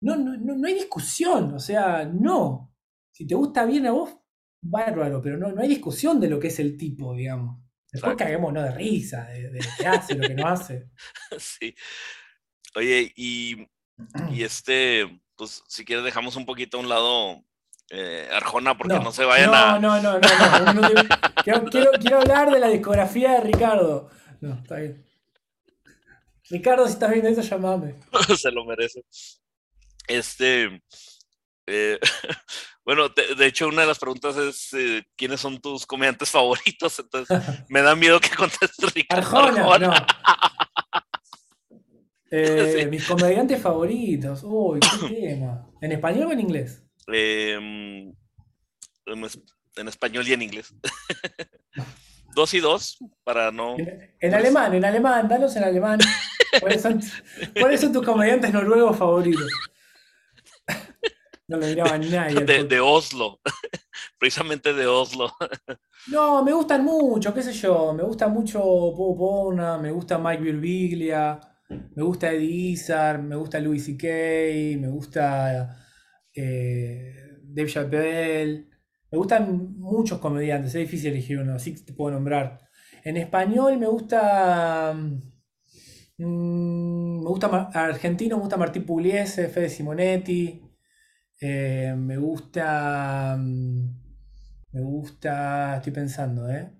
[0.00, 1.54] no, no, no hay discusión.
[1.54, 2.74] O sea, no.
[3.12, 4.18] Si te gusta bien a vos,
[4.62, 7.60] bárbaro, pero no, no hay discusión de lo que es el tipo, digamos.
[7.90, 10.88] Después caguémonos de risa, de, de, lo que hace, lo que no hace.
[11.38, 11.74] Sí.
[12.74, 13.68] Oye, y,
[14.30, 17.44] y este, pues si quieres dejamos un poquito a un lado
[17.90, 19.78] eh, Arjona porque no, se vayan a.
[19.78, 20.72] No, no, no, no.
[20.72, 20.88] no,
[21.44, 24.08] quiero, quiero, quiero, hablar de la discografía de Ricardo.
[24.40, 25.04] No, está bien.
[26.48, 27.96] Ricardo, si estás viendo esto, llamame.
[28.38, 29.04] se lo merece.
[30.08, 30.82] Este.
[31.66, 31.98] Eh,
[32.84, 36.98] Bueno, de, hecho, una de las preguntas es eh, quiénes son tus comediantes favoritos.
[36.98, 39.38] Entonces, me da miedo que contestes Ricardo.
[39.38, 39.94] Arjona, no.
[42.34, 44.40] Eh, mis comediantes favoritos.
[44.42, 45.68] Uy, qué tema.
[45.82, 46.82] ¿En español o en inglés?
[47.08, 48.10] Em,
[49.76, 50.74] en, español y en inglés.
[52.34, 53.76] dos y dos, para no.
[53.76, 55.98] En, alemán, en alemán, danos en alemán.
[56.58, 59.52] ¿Cuáles son tus comediantes noruegos favoritos?
[61.48, 62.64] No lo miraba nadie.
[62.64, 63.40] De, Oslo,
[64.18, 65.30] precisamente de Oslo.
[66.08, 67.92] No, me gustan mucho, qué sé yo.
[67.94, 71.38] Me gusta mucho Bob me gusta Mike Birbiglia,
[71.68, 75.76] me gusta Eddie Izzard, me gusta Louis C.K., me gusta
[76.34, 78.68] eh, Dave Chappelle.
[79.12, 82.58] Me gustan muchos comediantes, es difícil elegir uno, así te puedo nombrar.
[83.04, 84.92] En español me gusta.
[86.18, 90.71] Mm, me gusta argentino, me gusta Martín Pugliese, Fede Simonetti.
[91.42, 93.36] Eh, me gusta.
[93.36, 93.88] Mm,
[94.72, 95.76] me gusta.
[95.76, 96.70] Estoy pensando, ¿eh?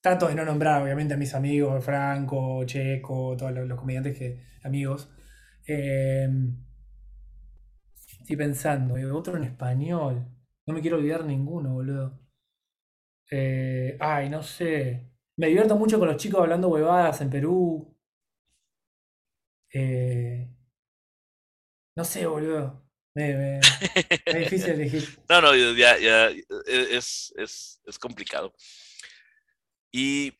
[0.00, 4.40] Trato de no nombrar, obviamente, a mis amigos, Franco, Checo, todos los, comediantes que.
[4.62, 5.08] amigos.
[5.66, 6.28] Eh,
[8.20, 10.26] estoy pensando, otro en español.
[10.66, 12.18] No me quiero olvidar ninguno, boludo.
[13.30, 15.10] Eh, ay, no sé.
[15.36, 17.94] Me divierto mucho con los chicos hablando huevadas en Perú.
[21.96, 22.83] no sé, boludo.
[23.14, 23.60] Me,
[24.24, 25.18] es difícil elegir.
[25.28, 28.52] No, no, ya, ya e, es, es, es complicado.
[29.92, 30.32] Y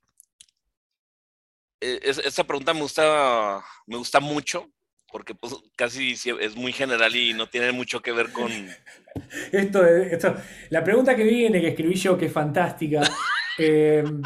[1.81, 4.71] e, esta pregunta me gusta, me gusta mucho,
[5.13, 8.51] porque pues, casi es muy general y no tiene mucho que ver con...
[9.53, 10.35] Esto, esto
[10.71, 13.01] la pregunta que viene, que escribí yo, que es fantástica.
[13.59, 14.21] Em,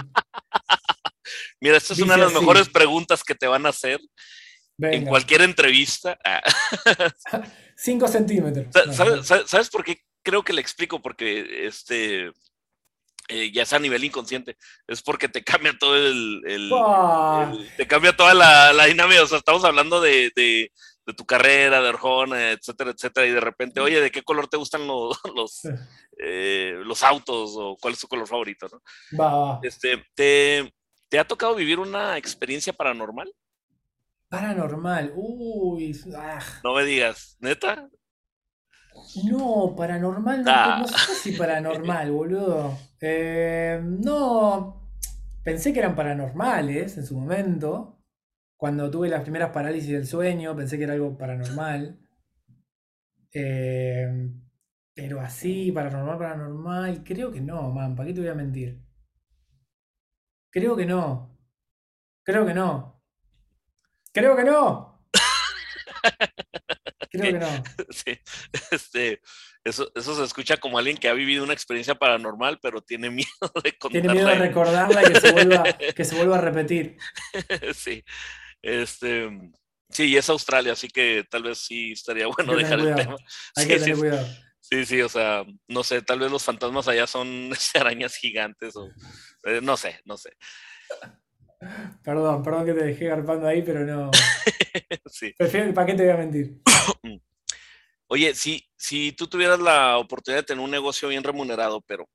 [1.61, 4.01] Mira, esta es una de las mejores preguntas que te van a hacer
[4.79, 6.19] en cualquier entrevista.
[7.79, 8.67] 5 centímetros.
[9.47, 10.01] ¿Sabes, por qué?
[10.23, 12.33] Creo que le explico, porque este
[13.29, 14.57] eh, ya es a nivel inconsciente.
[14.87, 16.43] Es porque te cambia todo el.
[17.77, 19.23] te cambia toda la, dinámica.
[19.23, 20.71] O sea, estamos hablando de,
[21.17, 23.27] tu carrera, de Arjona, etcétera, etcétera.
[23.27, 25.61] Y de repente, oye, ¿de qué color te gustan los, los,
[26.19, 27.55] eh, los autos?
[27.57, 28.67] ¿O cuál es tu color favorito?
[29.13, 29.61] ¿no?
[29.63, 30.69] Este, te,
[31.09, 33.33] ¿Te ha tocado vivir una experiencia paranormal?
[34.29, 35.99] Paranormal, uy.
[36.15, 36.39] Ah.
[36.63, 37.89] No me digas, ¿neta?
[39.31, 40.79] No, paranormal no, Ah.
[40.81, 42.77] no sé si paranormal, boludo.
[43.01, 44.91] Eh, no,
[45.45, 47.99] pensé que eran paranormales en su momento.
[48.57, 51.99] Cuando tuve las primeras parálisis del sueño, pensé que era algo paranormal.
[53.33, 54.31] Eh,
[54.95, 58.83] pero así, paranormal, paranormal, creo que no, man, ¿para qué te voy a mentir?
[60.51, 61.39] Creo que no.
[62.25, 62.98] Creo que no.
[64.21, 65.03] Creo que no.
[67.11, 67.65] Creo que no.
[67.91, 68.19] Sí,
[68.71, 69.21] este,
[69.65, 73.29] eso, eso se escucha como alguien que ha vivido una experiencia paranormal, pero tiene miedo
[73.65, 74.35] de Tiene miedo de contarla.
[74.47, 75.63] recordarla y que se vuelva,
[75.97, 76.97] que se vuelva a repetir.
[77.75, 78.05] Sí,
[78.63, 79.31] este,
[79.91, 83.17] sí, y es Australia, así que tal vez sí estaría bueno dejar el tema.
[83.57, 84.29] Hay Sí, que sí, tener cuidado.
[84.61, 88.87] sí, sí, o sea, no sé, tal vez los fantasmas allá son arañas gigantes o
[89.45, 90.37] eh, no sé, no sé.
[92.03, 94.11] Perdón, perdón que te dejé garpando ahí, pero no.
[95.11, 95.35] Sí.
[95.37, 96.61] Prefiero, ¿para qué te voy a mentir?
[98.07, 102.09] Oye, si, si tú tuvieras la oportunidad de tener un negocio bien remunerado, pero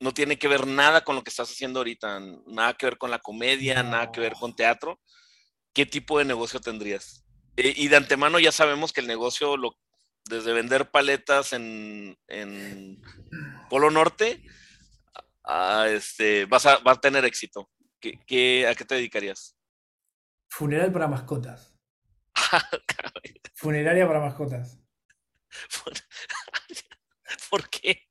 [0.00, 3.10] no tiene que ver nada con lo que estás haciendo ahorita, nada que ver con
[3.10, 4.98] la comedia, nada que ver con teatro,
[5.72, 7.24] ¿qué tipo de negocio tendrías?
[7.56, 9.76] Eh, y de antemano ya sabemos que el negocio, lo,
[10.28, 13.00] desde vender paletas en, en
[13.68, 14.42] Polo Norte,
[15.44, 17.68] a, este, vas a, va a tener éxito.
[18.00, 19.56] ¿Qué, qué, a qué te dedicarías?
[20.48, 21.76] Funeral para mascotas.
[23.54, 24.80] Funeraria para mascotas.
[27.50, 28.10] ¿Por qué?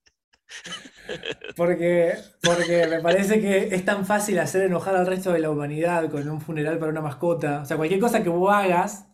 [1.55, 2.13] Porque,
[2.43, 6.27] porque me parece que es tan fácil hacer enojar al resto de la humanidad con
[6.29, 7.61] un funeral para una mascota.
[7.61, 9.07] O sea, cualquier cosa que vos hagas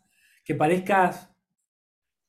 [0.44, 1.36] que parezca,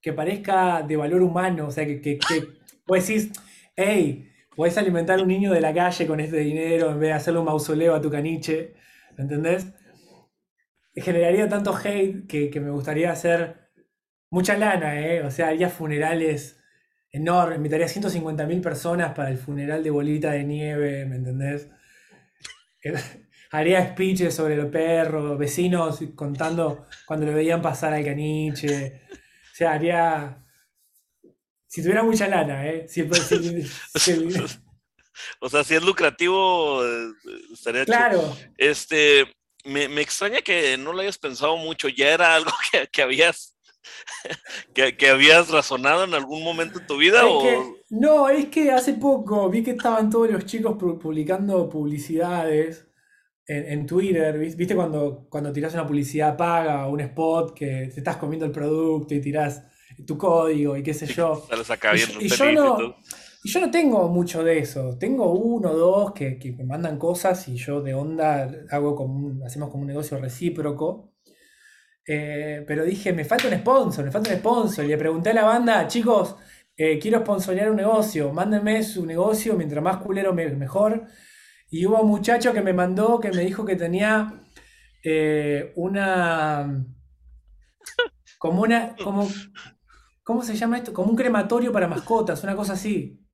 [0.00, 1.66] que parezca de valor humano.
[1.66, 2.48] O sea, que, que, que
[2.86, 3.30] vos decís,
[3.76, 7.12] hey, podés alimentar a un niño de la calle con este dinero en vez de
[7.14, 8.74] hacerle un mausoleo a tu caniche.
[9.16, 9.66] ¿Me entendés?
[10.94, 13.68] Generaría tanto hate que, que me gustaría hacer
[14.30, 15.22] mucha lana, ¿eh?
[15.22, 16.58] O sea, haría funerales
[17.10, 21.70] enormes, invitaría a 150.000 personas para el funeral de Bolita de Nieve, ¿me entendés?
[23.52, 29.02] Haría speeches sobre los perros, vecinos contando cuando le veían pasar al caniche.
[29.12, 30.45] O sea, haría...
[31.68, 32.86] Si tuviera mucha lana, ¿eh?
[32.88, 33.62] Si, si,
[33.98, 34.34] si,
[35.40, 37.08] o sea, si es lucrativo, eh,
[37.52, 38.20] estaría Claro.
[38.20, 38.36] chido.
[38.58, 39.24] Este,
[39.64, 43.56] me, me, extraña que no lo hayas pensado mucho, ya era algo que, que habías
[44.74, 48.46] que, que, habías razonado en algún momento en tu vida es o que, no, es
[48.46, 52.88] que hace poco vi que estaban todos los chicos publicando publicidades
[53.46, 58.00] en, en Twitter, ¿viste cuando, cuando tirás una publicidad paga o un spot que te
[58.00, 59.62] estás comiendo el producto y tirás
[60.04, 61.46] tu código y qué sé yo.
[62.20, 62.96] Y, y, yo no,
[63.42, 64.98] y yo no tengo mucho de eso.
[64.98, 69.14] Tengo uno o dos que, que, me mandan cosas y yo de onda hago como
[69.14, 71.12] un, hacemos como un negocio recíproco.
[72.08, 74.84] Eh, pero dije, me falta un sponsor, me falta un sponsor.
[74.84, 76.36] Y le pregunté a la banda, chicos,
[76.76, 81.06] eh, quiero sponsorear un negocio, mándenme su negocio, mientras más culero mejor.
[81.70, 84.42] Y hubo un muchacho que me mandó, que me dijo que tenía
[85.02, 86.84] eh, una...
[88.38, 88.94] Como una...
[88.96, 89.28] Como,
[90.26, 90.92] ¿Cómo se llama esto?
[90.92, 93.24] Como un crematorio para mascotas, una cosa así.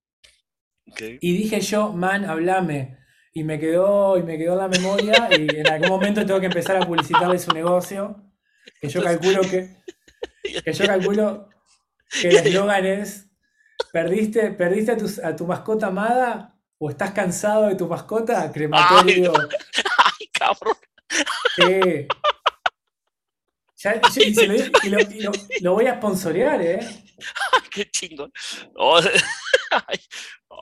[0.91, 1.17] Okay.
[1.23, 2.99] Y dije yo, man, hablame.
[3.33, 6.47] Y me quedó, y me quedó en la memoria, y en algún momento tengo que
[6.47, 8.31] empezar a publicitarle su negocio.
[8.79, 9.81] Que yo calculo que.
[10.65, 11.49] Que yo calculo
[12.21, 13.31] que el eslogan es.
[13.91, 16.59] ¿Perdiste, perdiste a, tu, a, tu, mascota amada?
[16.77, 18.53] ¿O estás cansado de tu mascota?
[18.53, 19.33] Crematorio.
[19.35, 19.49] ¡Ay,
[20.21, 20.77] ay cabrón!
[21.57, 22.07] Eh,
[23.83, 26.81] ya, yo, y, lo, y, lo, y lo, lo, voy a sponsorear, ¿eh?
[27.71, 28.33] ¡Qué chingón!
[28.77, 29.01] Oh,
[29.71, 30.01] ay,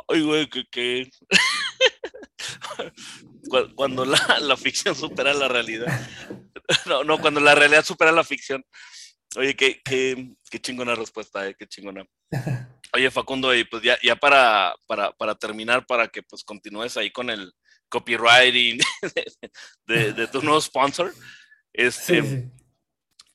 [0.09, 0.65] ay, güey, que.
[0.71, 1.11] que...
[3.75, 6.09] cuando la, la, ficción supera la realidad.
[6.87, 8.65] No, no, cuando la realidad supera la ficción.
[9.37, 12.05] Oye, qué, qué, qué chingona respuesta, eh, qué chingona.
[12.93, 17.11] Oye, Facundo, y pues ya, ya para, para, para, terminar, para que pues continúes ahí
[17.11, 17.53] con el
[17.89, 18.79] copywriting
[19.15, 19.33] de,
[19.87, 21.13] de, de tu nuevo sponsor,
[21.73, 22.60] este, sí, sí.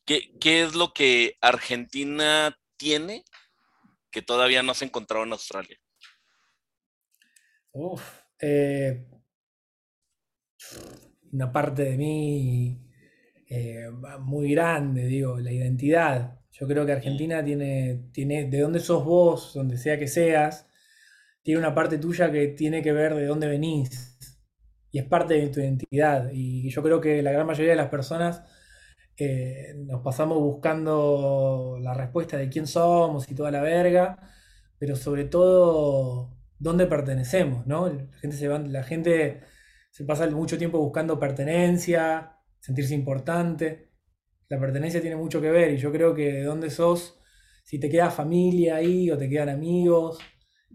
[0.05, 3.23] ¿Qué, ¿qué es lo que Argentina tiene
[4.11, 5.77] que todavía no has encontrado en Australia?
[7.73, 8.01] Uf,
[8.39, 9.05] eh,
[11.33, 12.81] una parte de mí
[13.49, 13.89] eh,
[14.19, 16.39] muy grande, digo, la identidad.
[16.51, 20.67] Yo creo que Argentina tiene, tiene, de dónde sos vos, donde sea que seas,
[21.43, 24.17] tiene una parte tuya que tiene que ver de dónde venís.
[24.91, 26.29] Y es parte de tu identidad.
[26.31, 28.43] Y yo creo que la gran mayoría de las personas
[29.17, 34.19] eh, nos pasamos buscando la respuesta de quién somos y toda la verga,
[34.77, 37.87] pero sobre todo dónde pertenecemos, ¿no?
[37.87, 39.41] La gente se va, la gente
[39.91, 43.91] se pasa mucho tiempo buscando pertenencia, sentirse importante.
[44.49, 47.19] La pertenencia tiene mucho que ver y yo creo que de dónde sos,
[47.63, 50.19] si te queda familia ahí o te quedan amigos,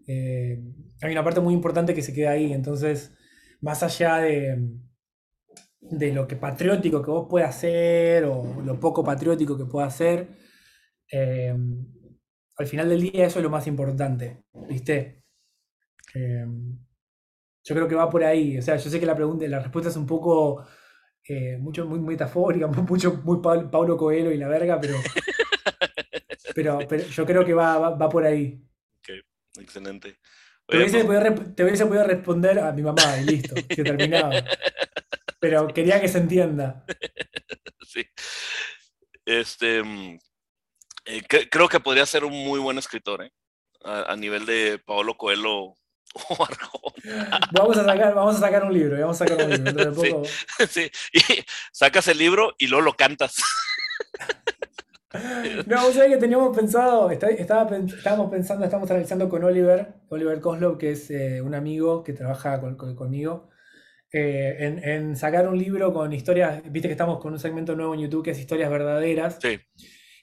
[0.06, 0.62] eh,
[1.02, 2.52] hay una parte muy importante que se queda ahí.
[2.52, 3.14] Entonces,
[3.60, 4.58] más allá de,
[5.80, 10.28] de lo que patriótico que vos puedas hacer o lo poco patriótico que puedas hacer,
[11.10, 11.54] eh,
[12.56, 15.24] al final del día eso es lo más importante, ¿viste?
[16.14, 16.46] Eh,
[17.64, 18.58] yo creo que va por ahí.
[18.58, 20.66] O sea, yo sé que la pregunta, la respuesta es un poco
[21.26, 24.80] eh, mucho, muy metafórica, mucho, muy Pablo Coelho y la verga,
[26.54, 28.62] pero, pero, yo creo que va, va, por ahí.
[28.98, 29.10] Ok,
[29.60, 30.16] excelente.
[30.66, 31.04] te, hubiese
[31.86, 34.32] podido, responder a mi mamá y listo, que terminaba.
[35.40, 36.84] Pero quería que se entienda.
[37.82, 38.04] Sí.
[39.24, 40.16] Este, mm,
[41.06, 43.32] eh, creo que podría ser un muy buen escritor, ¿eh?
[43.82, 45.74] a, a nivel de Pablo Coelho
[47.52, 50.22] vamos a sacar, vamos a sacar un libro, vamos a sacar un libro.
[50.68, 51.20] Sí, Y
[51.72, 53.36] sacas el libro y luego lo cantas.
[55.66, 60.78] No, vos sabés que teníamos pensado, estaba, estábamos pensando, estamos analizando con Oliver, Oliver Kozlov,
[60.78, 63.49] que es eh, un amigo que trabaja conmigo,
[64.12, 68.00] eh, en, sacar un libro con historias, viste que estamos con un segmento nuevo en
[68.00, 69.38] YouTube que es historias verdaderas.
[69.40, 69.60] Sí.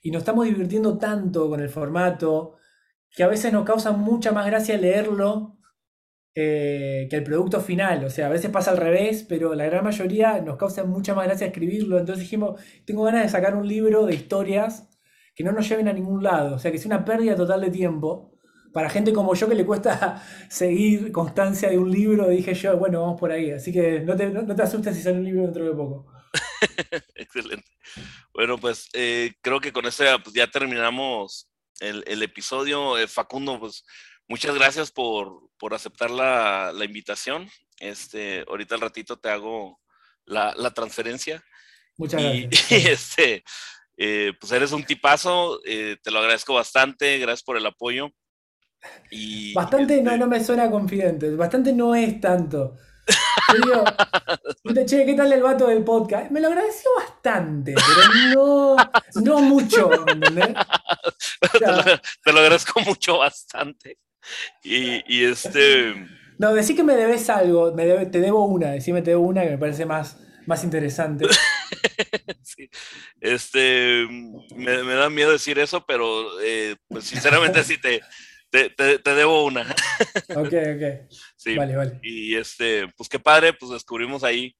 [0.02, 2.56] Y nos estamos divirtiendo tanto con el formato
[3.10, 5.58] que a veces nos causa mucha más gracia leerlo
[6.34, 8.04] eh, que el producto final.
[8.04, 11.26] O sea, a veces pasa al revés, pero la gran mayoría nos causa mucha más
[11.26, 11.98] gracia escribirlo.
[11.98, 14.88] Entonces dijimos, tengo ganas de sacar un libro de historias
[15.34, 16.54] que no nos lleven a ningún lado.
[16.54, 18.37] O sea, que sea una pérdida total de tiempo.
[18.72, 23.00] Para gente como yo que le cuesta seguir constancia de un libro, dije yo, bueno,
[23.02, 23.50] vamos por ahí.
[23.50, 26.06] Así que no te, no, te asustes si sale un libro dentro de poco.
[27.14, 27.68] Excelente.
[28.32, 31.48] Bueno, pues eh, creo que con esto pues, ya terminamos
[31.80, 32.98] el, el episodio.
[32.98, 33.84] Eh, Facundo, pues
[34.28, 37.48] muchas gracias por, por aceptar la, la, invitación.
[37.80, 39.80] Este, ahorita al ratito te hago
[40.24, 41.42] la, la transferencia.
[41.96, 42.70] Muchas gracias.
[42.70, 43.44] Y, este,
[43.96, 48.12] eh, pues eres un tipazo, te lo agradezco bastante, gracias por el apoyo.
[49.10, 52.76] Y, bastante no, este no me suena confidente, bastante no es tanto.
[53.54, 53.84] Digo,
[54.86, 56.30] che, ¿qué tal el vato del podcast?
[56.30, 58.76] Me lo agradeció bastante, pero no,
[59.22, 60.48] no mucho, ¿entendés?
[61.52, 61.82] te, lo,
[62.24, 63.98] te lo agradezco mucho bastante.
[64.62, 65.94] Y, este.
[66.38, 69.50] No, decí que me debes algo, me te debo una, decime te debo una que
[69.50, 71.26] me parece más, más interesante.
[73.20, 74.06] Este,
[74.56, 78.00] me, da miedo decir eso, pero eh, pues sinceramente sí te,
[78.50, 79.62] te, debo una.
[80.34, 81.10] ok, ok.
[81.36, 81.56] Sí.
[81.56, 82.00] Vale, vale.
[82.02, 84.56] Y este, pues qué padre, pues descubrimos ahí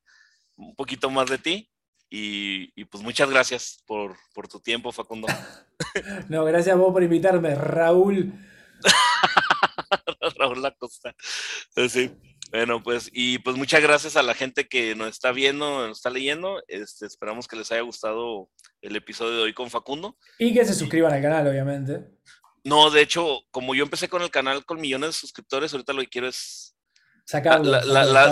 [0.56, 1.70] un poquito más de ti.
[2.10, 5.26] Y, y pues muchas gracias por, por tu tiempo, Facundo.
[6.28, 8.32] no, gracias a vos por invitarme, Raúl.
[10.38, 11.14] Raúl Lacosta.
[11.76, 12.10] Eh, sí.
[12.50, 16.08] Bueno, pues, y pues muchas gracias a la gente que nos está viendo, nos está
[16.08, 16.62] leyendo.
[16.66, 18.48] Este, esperamos que les haya gustado
[18.80, 20.16] el episodio de hoy con Facundo.
[20.38, 22.17] Y que se suscriban al canal, obviamente.
[22.68, 26.02] No, de hecho, como yo empecé con el canal con millones de suscriptores, ahorita lo
[26.02, 26.76] que quiero es
[27.24, 27.80] sacarlo.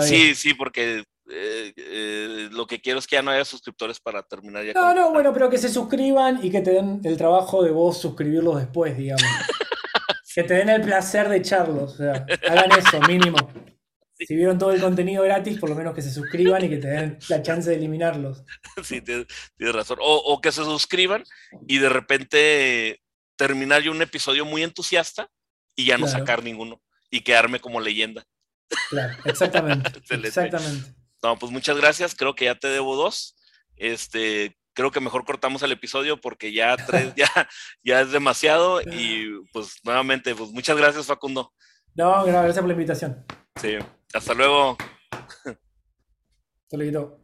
[0.01, 4.23] sí, sí, porque eh, eh, lo que quiero es que ya no haya suscriptores para
[4.23, 4.73] terminar ya.
[4.73, 7.99] No, no, bueno, pero que se suscriban y que te den el trabajo de vos
[7.99, 9.23] suscribirlos después, digamos.
[10.37, 11.93] Que te den el placer de echarlos.
[11.93, 13.37] O sea, hagan eso, mínimo.
[14.19, 16.89] Si vieron todo el contenido gratis, por lo menos que se suscriban y que te
[16.89, 18.43] den la chance de eliminarlos.
[18.83, 19.25] Sí, tienes,
[19.59, 19.97] razón.
[19.99, 21.23] O, que se suscriban
[21.67, 23.01] y de repente
[23.37, 25.29] terminar yo un episodio muy entusiasta
[25.75, 28.25] y ya no sacar ninguno y quedarme como leyenda.
[28.89, 29.91] Claro, exactamente.
[30.09, 30.93] exactamente.
[31.23, 32.15] No, pues muchas gracias.
[32.15, 33.35] Creo que ya te debo dos.
[33.75, 37.29] Este, creo que mejor cortamos el episodio porque ya tres ya,
[37.83, 41.53] ya es demasiado y pues nuevamente, pues muchas gracias Facundo.
[41.95, 43.25] No, gracias por la invitación.
[43.59, 43.77] Sí,
[44.13, 44.77] hasta luego.
[45.45, 47.21] Hasta luego.